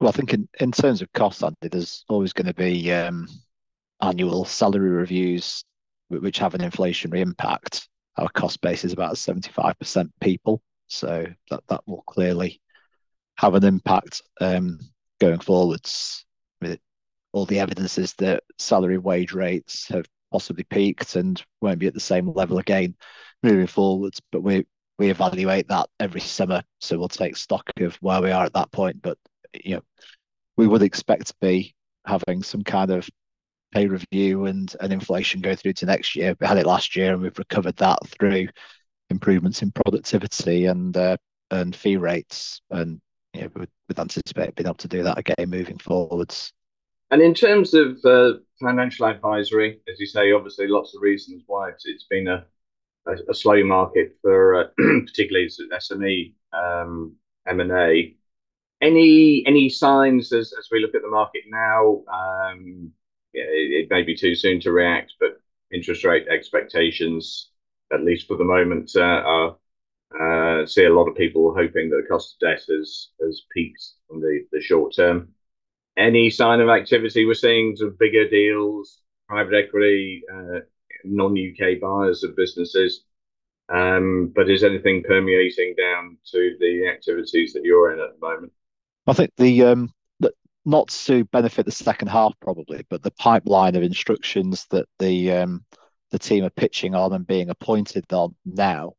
Well, 0.00 0.08
I 0.08 0.12
think 0.12 0.34
in, 0.34 0.48
in 0.60 0.72
terms 0.72 1.02
of 1.02 1.12
costs, 1.12 1.42
Andy, 1.42 1.68
there's 1.70 2.04
always 2.08 2.32
going 2.32 2.46
to 2.46 2.54
be 2.54 2.92
um, 2.92 3.28
annual 4.02 4.44
salary 4.44 4.90
reviews 4.90 5.64
which 6.08 6.38
have 6.38 6.54
an 6.54 6.60
inflationary 6.60 7.20
impact. 7.20 7.88
Our 8.16 8.28
cost 8.28 8.60
base 8.60 8.84
is 8.84 8.92
about 8.92 9.14
75% 9.14 10.10
people, 10.20 10.62
so 10.86 11.26
that, 11.50 11.60
that 11.68 11.80
will 11.86 12.02
clearly 12.06 12.60
have 13.36 13.54
an 13.54 13.64
impact 13.64 14.22
um, 14.40 14.78
going 15.20 15.40
forwards. 15.40 16.24
All 17.32 17.46
the 17.46 17.58
evidence 17.58 17.98
is 17.98 18.12
that 18.14 18.44
salary 18.58 18.98
wage 18.98 19.32
rates 19.32 19.88
have 19.88 20.06
possibly 20.30 20.62
peaked 20.64 21.16
and 21.16 21.42
won't 21.60 21.80
be 21.80 21.88
at 21.88 21.94
the 21.94 21.98
same 21.98 22.32
level 22.32 22.58
again 22.58 22.94
moving 23.42 23.66
forwards. 23.66 24.20
But 24.30 24.42
we 24.42 24.66
we 24.98 25.10
evaluate 25.10 25.66
that 25.68 25.88
every 25.98 26.20
summer, 26.20 26.62
so 26.80 26.96
we'll 26.96 27.08
take 27.08 27.36
stock 27.36 27.68
of 27.80 27.96
where 27.96 28.22
we 28.22 28.30
are 28.30 28.44
at 28.44 28.52
that 28.52 28.70
point. 28.70 29.02
But 29.02 29.18
you 29.62 29.76
know, 29.76 29.82
we 30.56 30.66
would 30.66 30.82
expect 30.82 31.28
to 31.28 31.34
be 31.40 31.74
having 32.06 32.42
some 32.42 32.62
kind 32.62 32.90
of 32.90 33.08
pay 33.72 33.86
review 33.86 34.46
and, 34.46 34.74
and 34.80 34.92
inflation 34.92 35.40
go 35.40 35.54
through 35.54 35.72
to 35.74 35.86
next 35.86 36.14
year. 36.14 36.36
We 36.40 36.46
had 36.46 36.58
it 36.58 36.66
last 36.66 36.94
year 36.94 37.12
and 37.12 37.22
we've 37.22 37.38
recovered 37.38 37.76
that 37.76 37.98
through 38.06 38.48
improvements 39.10 39.62
in 39.62 39.72
productivity 39.72 40.66
and 40.66 40.96
uh, 40.96 41.16
and 41.50 41.74
fee 41.74 41.96
rates. 41.96 42.60
And 42.70 43.00
you 43.32 43.42
know, 43.42 43.48
we 43.54 43.66
would 43.88 43.98
anticipate 43.98 44.54
being 44.54 44.66
able 44.66 44.76
to 44.76 44.88
do 44.88 45.02
that 45.02 45.18
again 45.18 45.50
moving 45.50 45.78
forwards. 45.78 46.52
And 47.10 47.20
in 47.20 47.34
terms 47.34 47.74
of 47.74 47.98
uh, 48.04 48.34
financial 48.60 49.06
advisory, 49.06 49.80
as 49.88 50.00
you 50.00 50.06
say, 50.06 50.32
obviously 50.32 50.68
lots 50.68 50.94
of 50.94 51.02
reasons 51.02 51.42
why 51.46 51.68
it's, 51.70 51.84
it's 51.86 52.06
been 52.08 52.28
a, 52.28 52.44
a, 53.06 53.12
a, 53.28 53.34
slow 53.34 53.62
market 53.62 54.16
for 54.22 54.56
uh, 54.56 54.64
particularly 54.76 55.48
SME 55.48 56.32
um, 56.52 57.14
M&A 57.46 58.16
any 58.84 59.42
any 59.46 59.68
signs 59.68 60.32
as, 60.32 60.52
as 60.58 60.68
we 60.70 60.80
look 60.80 60.94
at 60.94 61.02
the 61.02 61.10
market 61.10 61.42
now? 61.48 62.02
Um, 62.12 62.92
yeah, 63.32 63.44
it, 63.44 63.84
it, 63.84 63.90
may 63.90 64.02
be 64.02 64.14
too 64.14 64.34
soon 64.34 64.60
to 64.60 64.72
react, 64.72 65.14
but 65.18 65.40
interest 65.72 66.04
rate 66.04 66.28
expectations, 66.28 67.50
at 67.92 68.04
least 68.04 68.28
for 68.28 68.36
the 68.36 68.44
moment, 68.44 68.92
uh, 68.94 69.00
are 69.00 69.56
uh, 70.20 70.66
see 70.66 70.84
a 70.84 70.94
lot 70.94 71.08
of 71.08 71.16
people 71.16 71.54
hoping 71.54 71.90
that 71.90 72.02
the 72.02 72.08
cost 72.08 72.36
of 72.36 72.48
debt 72.48 72.62
has 72.68 73.08
has 73.20 73.42
peaked 73.52 73.84
on 74.12 74.20
the, 74.20 74.44
the 74.52 74.60
short 74.60 74.94
term. 74.94 75.28
Any 75.96 76.28
sign 76.28 76.60
of 76.60 76.68
activity 76.68 77.24
we're 77.24 77.34
seeing 77.34 77.76
some 77.76 77.96
bigger 77.98 78.28
deals, 78.28 79.00
private 79.28 79.54
equity, 79.54 80.22
uh, 80.32 80.60
non 81.04 81.32
UK 81.32 81.80
buyers 81.80 82.22
of 82.22 82.36
businesses. 82.36 83.04
Um, 83.70 84.30
but 84.34 84.50
is 84.50 84.62
anything 84.62 85.02
permeating 85.02 85.74
down 85.74 86.18
to 86.32 86.56
the 86.60 86.86
activities 86.86 87.54
that 87.54 87.64
you're 87.64 87.94
in 87.94 88.00
at 88.00 88.12
the 88.12 88.26
moment? 88.26 88.52
I 89.06 89.12
think 89.12 89.30
the 89.36 89.64
um, 89.64 89.92
not 90.64 90.88
to 90.88 91.24
benefit 91.26 91.66
the 91.66 91.72
second 91.72 92.08
half 92.08 92.34
probably, 92.40 92.84
but 92.88 93.02
the 93.02 93.10
pipeline 93.12 93.76
of 93.76 93.82
instructions 93.82 94.66
that 94.70 94.86
the 94.98 95.32
um, 95.32 95.64
the 96.10 96.18
team 96.18 96.44
are 96.44 96.50
pitching 96.50 96.94
on 96.94 97.12
and 97.12 97.26
being 97.26 97.50
appointed 97.50 98.10
on 98.12 98.34
now 98.44 98.92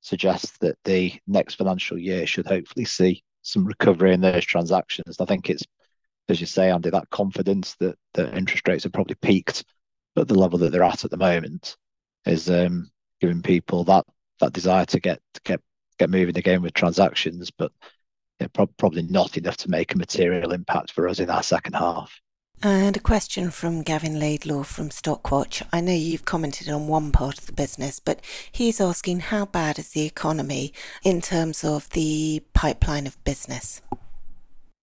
suggests 0.00 0.56
that 0.58 0.76
the 0.84 1.12
next 1.26 1.54
financial 1.54 1.98
year 1.98 2.26
should 2.26 2.46
hopefully 2.46 2.84
see 2.84 3.22
some 3.42 3.64
recovery 3.64 4.12
in 4.12 4.20
those 4.20 4.44
transactions. 4.44 5.20
I 5.20 5.24
think 5.24 5.50
it's, 5.50 5.62
as 6.28 6.40
you 6.40 6.46
say, 6.46 6.70
Andy, 6.70 6.90
that 6.90 7.10
confidence 7.10 7.76
that 7.80 7.96
the 8.14 8.34
interest 8.36 8.66
rates 8.66 8.84
have 8.84 8.92
probably 8.92 9.16
peaked 9.16 9.64
at 10.16 10.28
the 10.28 10.38
level 10.38 10.58
that 10.60 10.72
they're 10.72 10.82
at 10.82 11.04
at 11.04 11.10
the 11.10 11.16
moment 11.16 11.76
is 12.26 12.48
um, 12.50 12.90
giving 13.20 13.42
people 13.42 13.84
that 13.84 14.04
that 14.40 14.52
desire 14.52 14.84
to 14.86 15.00
get 15.00 15.20
to 15.34 15.40
get 15.44 15.60
get 15.98 16.10
moving 16.10 16.36
again 16.36 16.60
with 16.60 16.74
transactions. 16.74 17.50
But 17.50 17.70
probably 18.52 19.02
not 19.02 19.36
enough 19.36 19.56
to 19.58 19.70
make 19.70 19.94
a 19.94 19.98
material 19.98 20.52
impact 20.52 20.92
for 20.92 21.08
us 21.08 21.20
in 21.20 21.30
our 21.30 21.42
second 21.42 21.74
half. 21.74 22.20
And 22.62 22.96
a 22.96 23.00
question 23.00 23.50
from 23.50 23.82
Gavin 23.82 24.18
Laidlaw 24.18 24.62
from 24.62 24.88
Stockwatch. 24.88 25.62
I 25.72 25.80
know 25.80 25.92
you've 25.92 26.24
commented 26.24 26.68
on 26.70 26.86
one 26.86 27.12
part 27.12 27.38
of 27.38 27.46
the 27.46 27.52
business, 27.52 28.00
but 28.00 28.20
he's 28.50 28.80
asking 28.80 29.20
how 29.20 29.44
bad 29.44 29.78
is 29.78 29.90
the 29.90 30.06
economy 30.06 30.72
in 31.02 31.20
terms 31.20 31.62
of 31.62 31.90
the 31.90 32.42
pipeline 32.54 33.06
of 33.06 33.22
business? 33.24 33.82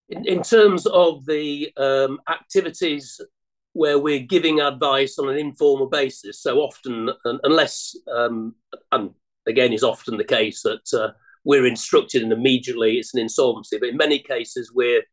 In, 0.09 0.27
in 0.27 0.43
terms 0.43 0.85
of 0.85 1.25
the 1.25 1.73
um, 1.77 2.19
activities 2.29 3.19
where 3.73 3.97
we're 3.97 4.19
giving 4.19 4.59
advice 4.59 5.17
on 5.17 5.29
an 5.29 5.37
informal 5.37 5.87
basis, 5.87 6.39
so 6.39 6.59
often, 6.59 7.09
unless, 7.43 7.95
um, 8.13 8.53
and 8.91 9.11
again, 9.47 9.73
is 9.73 9.83
often 9.83 10.17
the 10.17 10.23
case 10.23 10.61
that 10.61 10.93
uh, 10.93 11.11
we're 11.43 11.65
instructed 11.65 12.23
and 12.23 12.31
immediately 12.31 12.97
it's 12.97 13.13
an 13.13 13.19
insolvency. 13.19 13.77
But 13.79 13.89
in 13.89 13.97
many 13.97 14.19
cases, 14.19 14.71
we're 14.73 15.03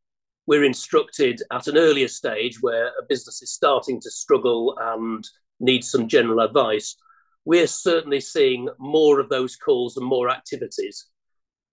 we're 0.46 0.64
instructed 0.64 1.42
at 1.52 1.66
an 1.66 1.76
earlier 1.76 2.08
stage 2.08 2.62
where 2.62 2.86
a 2.86 3.04
business 3.06 3.42
is 3.42 3.52
starting 3.52 4.00
to 4.00 4.10
struggle 4.10 4.78
and 4.80 5.22
needs 5.60 5.90
some 5.90 6.08
general 6.08 6.40
advice. 6.40 6.96
We're 7.44 7.66
certainly 7.66 8.20
seeing 8.20 8.68
more 8.78 9.20
of 9.20 9.28
those 9.28 9.56
calls 9.56 9.98
and 9.98 10.06
more 10.06 10.30
activities. 10.30 11.06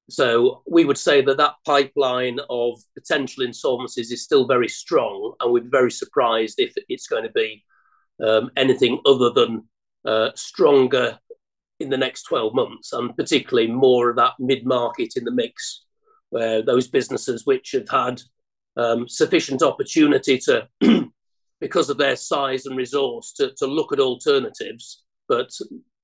So 0.09 0.61
we 0.69 0.83
would 0.83 0.97
say 0.97 1.21
that 1.21 1.37
that 1.37 1.55
pipeline 1.65 2.39
of 2.49 2.81
potential 2.95 3.45
insolvencies 3.45 4.11
is 4.11 4.23
still 4.23 4.45
very 4.45 4.67
strong, 4.67 5.33
and 5.39 5.51
we'd 5.51 5.63
be 5.63 5.69
very 5.69 5.91
surprised 5.91 6.59
if 6.59 6.73
it's 6.89 7.07
going 7.07 7.23
to 7.23 7.31
be 7.31 7.63
um, 8.23 8.51
anything 8.55 8.99
other 9.05 9.31
than 9.31 9.63
uh, 10.05 10.29
stronger 10.35 11.17
in 11.79 11.89
the 11.89 11.97
next 11.97 12.23
12 12.23 12.53
months, 12.53 12.93
and 12.93 13.15
particularly 13.15 13.69
more 13.69 14.09
of 14.09 14.15
that 14.15 14.33
mid 14.39 14.65
market 14.65 15.13
in 15.15 15.25
the 15.25 15.31
mix, 15.31 15.85
where 16.29 16.61
those 16.61 16.87
businesses 16.87 17.45
which 17.45 17.71
have 17.71 17.89
had 17.89 18.21
um, 18.77 19.07
sufficient 19.07 19.61
opportunity 19.61 20.37
to, 20.37 20.67
because 21.59 21.89
of 21.89 21.97
their 21.97 22.15
size 22.15 22.65
and 22.65 22.77
resource, 22.77 23.33
to, 23.33 23.51
to 23.57 23.67
look 23.67 23.91
at 23.91 23.99
alternatives, 23.99 25.03
but 25.27 25.49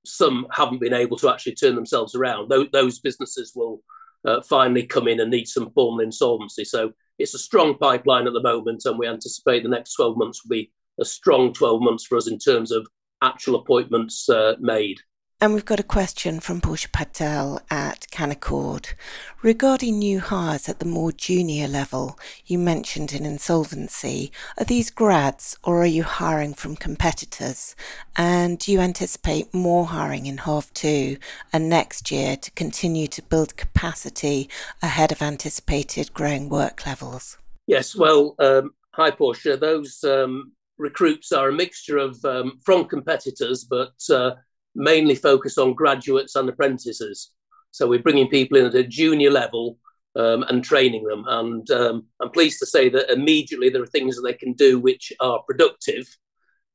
some 0.04 0.46
haven't 0.50 0.80
been 0.80 0.94
able 0.94 1.16
to 1.16 1.30
actually 1.30 1.54
turn 1.54 1.74
themselves 1.74 2.14
around. 2.14 2.48
Those, 2.48 2.68
those 2.72 3.00
businesses 3.00 3.52
will 3.54 3.82
uh, 4.26 4.40
finally 4.42 4.84
come 4.84 5.08
in 5.08 5.20
and 5.20 5.30
need 5.30 5.48
some 5.48 5.70
formal 5.72 6.00
insolvency. 6.00 6.64
So 6.64 6.92
it's 7.18 7.34
a 7.34 7.38
strong 7.38 7.76
pipeline 7.78 8.26
at 8.26 8.32
the 8.32 8.42
moment, 8.42 8.82
and 8.84 8.98
we 8.98 9.06
anticipate 9.06 9.62
the 9.62 9.68
next 9.68 9.94
12 9.94 10.16
months 10.16 10.44
will 10.44 10.50
be 10.50 10.72
a 11.00 11.04
strong 11.04 11.52
12 11.52 11.82
months 11.82 12.04
for 12.04 12.16
us 12.16 12.28
in 12.28 12.38
terms 12.38 12.72
of 12.72 12.86
actual 13.22 13.56
appointments 13.56 14.28
uh, 14.28 14.54
made. 14.60 14.98
And 15.42 15.54
we've 15.54 15.64
got 15.64 15.80
a 15.80 15.82
question 15.82 16.38
from 16.38 16.60
Portia 16.60 16.88
Patel 16.88 17.60
at 17.68 18.06
Canaccord. 18.12 18.94
Regarding 19.42 19.98
new 19.98 20.20
hires 20.20 20.68
at 20.68 20.78
the 20.78 20.86
more 20.86 21.10
junior 21.10 21.66
level, 21.66 22.16
you 22.46 22.60
mentioned 22.60 23.12
in 23.12 23.26
insolvency, 23.26 24.30
are 24.56 24.64
these 24.64 24.88
grads 24.88 25.58
or 25.64 25.82
are 25.82 25.86
you 25.86 26.04
hiring 26.04 26.54
from 26.54 26.76
competitors? 26.76 27.74
And 28.14 28.56
do 28.56 28.70
you 28.70 28.78
anticipate 28.78 29.52
more 29.52 29.86
hiring 29.86 30.26
in 30.26 30.38
half 30.38 30.72
two 30.74 31.16
and 31.52 31.68
next 31.68 32.12
year 32.12 32.36
to 32.36 32.50
continue 32.52 33.08
to 33.08 33.22
build 33.22 33.56
capacity 33.56 34.48
ahead 34.80 35.10
of 35.10 35.22
anticipated 35.22 36.14
growing 36.14 36.50
work 36.50 36.86
levels? 36.86 37.36
Yes, 37.66 37.96
well, 37.96 38.36
um, 38.38 38.74
hi, 38.92 39.10
Portia. 39.10 39.56
Those 39.56 40.04
um, 40.04 40.52
recruits 40.78 41.32
are 41.32 41.48
a 41.48 41.52
mixture 41.52 41.98
of 41.98 42.24
um, 42.24 42.60
from 42.64 42.84
competitors, 42.84 43.64
but 43.64 43.94
uh, 44.08 44.36
mainly 44.74 45.14
focus 45.14 45.58
on 45.58 45.74
graduates 45.74 46.34
and 46.34 46.48
apprentices. 46.48 47.30
So 47.70 47.88
we're 47.88 48.02
bringing 48.02 48.28
people 48.28 48.58
in 48.58 48.66
at 48.66 48.74
a 48.74 48.84
junior 48.84 49.30
level 49.30 49.78
um, 50.16 50.42
and 50.44 50.62
training 50.62 51.04
them. 51.04 51.24
And 51.26 51.70
um, 51.70 52.06
I'm 52.20 52.30
pleased 52.30 52.58
to 52.60 52.66
say 52.66 52.88
that 52.90 53.10
immediately 53.10 53.70
there 53.70 53.82
are 53.82 53.86
things 53.86 54.16
that 54.16 54.22
they 54.22 54.34
can 54.34 54.52
do 54.54 54.78
which 54.78 55.12
are 55.20 55.42
productive 55.42 56.06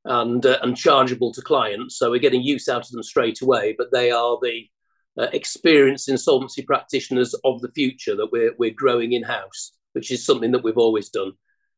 and 0.06 0.46
uh, 0.46 0.58
and 0.62 0.76
chargeable 0.76 1.34
to 1.34 1.42
clients. 1.42 1.98
So 1.98 2.10
we're 2.10 2.20
getting 2.20 2.42
use 2.42 2.68
out 2.68 2.86
of 2.86 2.92
them 2.92 3.04
straight 3.04 3.42
away. 3.42 3.76
But 3.78 3.92
they 3.92 4.12
are 4.12 4.38
the 4.42 4.68
uh, 5.20 5.28
experienced 5.34 6.10
insolvency 6.10 6.64
practitioners 6.64 7.36
of 7.44 7.62
the 7.62 7.72
future 7.72 8.16
that 8.16 8.32
we're 8.32 8.54
we're 8.58 8.74
growing 8.74 9.14
in 9.14 9.24
house, 9.24 9.74
which 9.94 10.12
is 10.12 10.26
something 10.26 10.52
that 10.52 10.64
we've 10.64 10.78
always 10.78 11.10
done. 11.10 11.34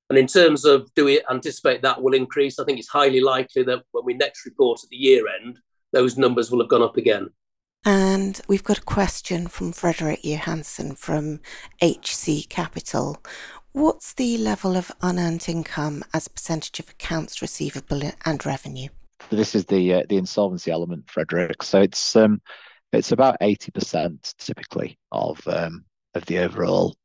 And 0.09 0.17
in 0.17 0.27
terms 0.27 0.65
of 0.65 0.89
do 0.95 1.05
we 1.05 1.21
anticipate 1.29 1.81
that 1.81 2.01
will 2.01 2.13
increase? 2.13 2.57
I 2.57 2.65
think 2.65 2.79
it's 2.79 2.87
highly 2.87 3.21
likely 3.21 3.63
that 3.63 3.83
when 3.91 4.05
we 4.05 4.13
next 4.13 4.45
report 4.45 4.79
at 4.83 4.89
the 4.89 4.97
year 4.97 5.25
end, 5.41 5.59
those 5.91 6.17
numbers 6.17 6.51
will 6.51 6.59
have 6.59 6.69
gone 6.69 6.81
up 6.81 6.97
again. 6.97 7.29
And 7.85 8.39
we've 8.47 8.63
got 8.63 8.79
a 8.79 8.83
question 8.83 9.47
from 9.47 9.71
Frederick 9.71 10.23
Johansson 10.23 10.95
from 10.95 11.39
HC 11.81 12.49
Capital. 12.49 13.21
What's 13.71 14.13
the 14.13 14.37
level 14.37 14.75
of 14.75 14.91
unearned 15.01 15.47
income 15.47 16.03
as 16.13 16.27
a 16.27 16.31
percentage 16.31 16.79
of 16.79 16.89
accounts 16.89 17.41
receivable 17.41 18.01
and 18.25 18.45
revenue? 18.45 18.89
This 19.29 19.55
is 19.55 19.65
the 19.65 19.93
uh, 19.93 20.03
the 20.09 20.17
insolvency 20.17 20.71
element, 20.71 21.09
Frederick. 21.09 21.63
So 21.63 21.81
it's 21.81 22.15
um 22.15 22.41
it's 22.91 23.11
about 23.11 23.37
eighty 23.41 23.71
percent 23.71 24.33
typically 24.39 24.97
of 25.11 25.39
um 25.47 25.85
of 26.15 26.25
the 26.25 26.39
overall 26.39 26.95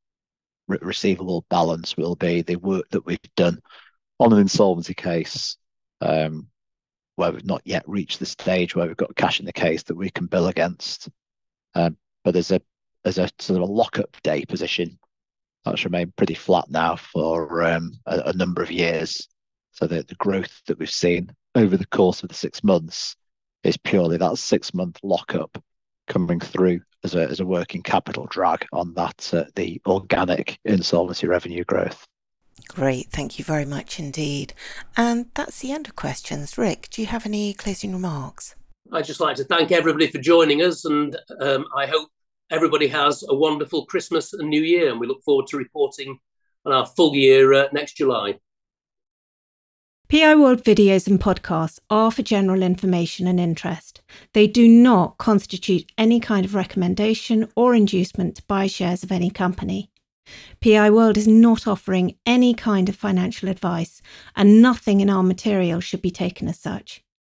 re- 0.69 0.79
receivable 0.81 1.45
balance 1.51 1.97
will 1.97 2.17
be 2.17 2.43
the 2.43 2.57
work 2.57 2.89
that 2.91 3.05
we've 3.05 3.19
done 3.37 3.61
on 4.19 4.33
an 4.33 4.39
insolvency 4.39 4.95
case 4.95 5.57
um, 6.01 6.49
where 7.17 7.33
we've 7.33 7.45
not 7.45 7.63
yet 7.65 7.89
reached 7.89 8.19
the 8.19 8.27
stage 8.27 8.75
where 8.75 8.87
we've 8.87 8.97
got 8.97 9.17
cash 9.17 9.41
in 9.41 9.47
the 9.47 9.53
case 9.53 9.83
that 9.85 9.97
we 9.97 10.11
can 10.11 10.27
bill 10.27 10.49
against. 10.49 11.09
Um, 11.75 11.97
but 12.25 12.33
there's 12.33 12.51
a 12.51 12.61
there's 13.03 13.19
a 13.19 13.29
sort 13.39 13.63
of 13.63 13.69
a 13.69 13.73
lockup 13.73 14.17
day 14.23 14.45
position 14.45 14.99
that's 15.65 15.85
remained 15.85 16.17
pretty 16.17 16.35
flat 16.35 16.71
now 16.71 16.97
for 16.97 17.63
um, 17.63 17.93
a, 18.07 18.33
number 18.35 18.63
of 18.63 18.71
years. 18.71 19.29
So 19.73 19.87
the, 19.87 20.03
the 20.03 20.15
growth 20.17 20.63
that 20.67 20.79
we've 20.79 20.91
seen 20.91 21.31
over 21.55 21.77
the 21.77 21.87
course 21.87 22.23
of 22.23 22.29
the 22.29 22.35
six 22.35 22.63
months 22.65 23.17
is 23.63 23.77
purely 23.77 24.17
that 24.19 24.39
six 24.39 24.75
month 24.75 24.99
lockup 25.03 25.63
coming 26.07 26.41
through 26.41 26.81
as 27.03 27.15
a 27.15 27.29
as 27.29 27.41
a 27.41 27.47
working 27.47 27.83
capital 27.83 28.27
drag 28.27 28.67
on 28.73 28.95
that 28.95 29.31
uh, 29.33 29.45
the 29.55 29.81
organic 29.87 30.59
insolvency 30.65 31.27
revenue 31.27 31.65
growth. 31.65 32.07
Great, 32.69 33.09
thank 33.11 33.39
you 33.39 33.45
very 33.45 33.65
much 33.65 33.99
indeed. 34.01 34.53
And 34.97 35.27
that's 35.35 35.61
the 35.61 35.73
end 35.73 35.87
of 35.87 35.97
questions. 35.97 36.59
Ric, 36.59 36.89
do 36.91 37.01
you 37.01 37.07
have 37.07 37.27
any 37.27 37.55
closing 37.55 37.93
remarks? 37.93 38.55
I'd 38.93 39.05
just 39.05 39.21
like 39.21 39.37
to 39.37 39.45
thank 39.45 39.73
everybody 39.73 40.09
for 40.09 40.19
joining 40.19 40.63
us, 40.63 40.85
and 40.85 41.17
um, 41.41 41.65
I 41.77 41.87
hope 41.87 42.09
everybody 42.51 42.87
has 42.89 43.25
a 43.29 43.35
wonderful 43.35 43.87
Christmas 43.87 44.33
and 44.33 44.49
New 44.49 44.63
Year. 44.63 44.91
And 44.91 45.01
we 45.01 45.07
look 45.07 45.23
forward 45.23 45.47
to 45.49 45.57
reporting 45.57 46.19
on 46.67 46.73
our 46.73 46.87
full 46.87 47.15
year 47.15 47.53
uh, 47.53 47.69
next 47.73 47.97
July. 47.97 48.39
PI 50.09 50.35
World 50.35 50.63
videos 50.63 51.07
and 51.07 51.19
podcasts 51.19 51.81
are 51.89 52.11
for 52.11 52.23
general 52.23 52.63
information 52.63 53.27
and 53.27 53.41
interest. 53.41 54.03
They 54.35 54.47
do 54.47 54.69
not 54.69 55.17
constitute 55.19 55.91
any 55.97 56.21
kind 56.21 56.45
of 56.45 56.55
recommendation 56.55 57.49
or 57.57 57.75
inducement 57.75 58.37
to 58.37 58.43
buy 58.45 58.67
shares 58.67 59.03
of 59.03 59.11
any 59.11 59.31
company. 59.31 59.91
PI 60.61 60.91
World 60.91 61.17
is 61.17 61.29
not 61.29 61.67
offering 61.67 62.17
any 62.25 62.55
kind 62.55 62.89
of 62.89 62.97
financial 62.97 63.49
advice, 63.49 64.01
and 64.35 64.63
nothing 64.63 65.01
in 65.01 65.11
our 65.11 65.23
material 65.23 65.81
should 65.81 66.03
be 66.03 66.11
taken 66.11 66.49
as 66.49 66.59
such. 66.59 67.03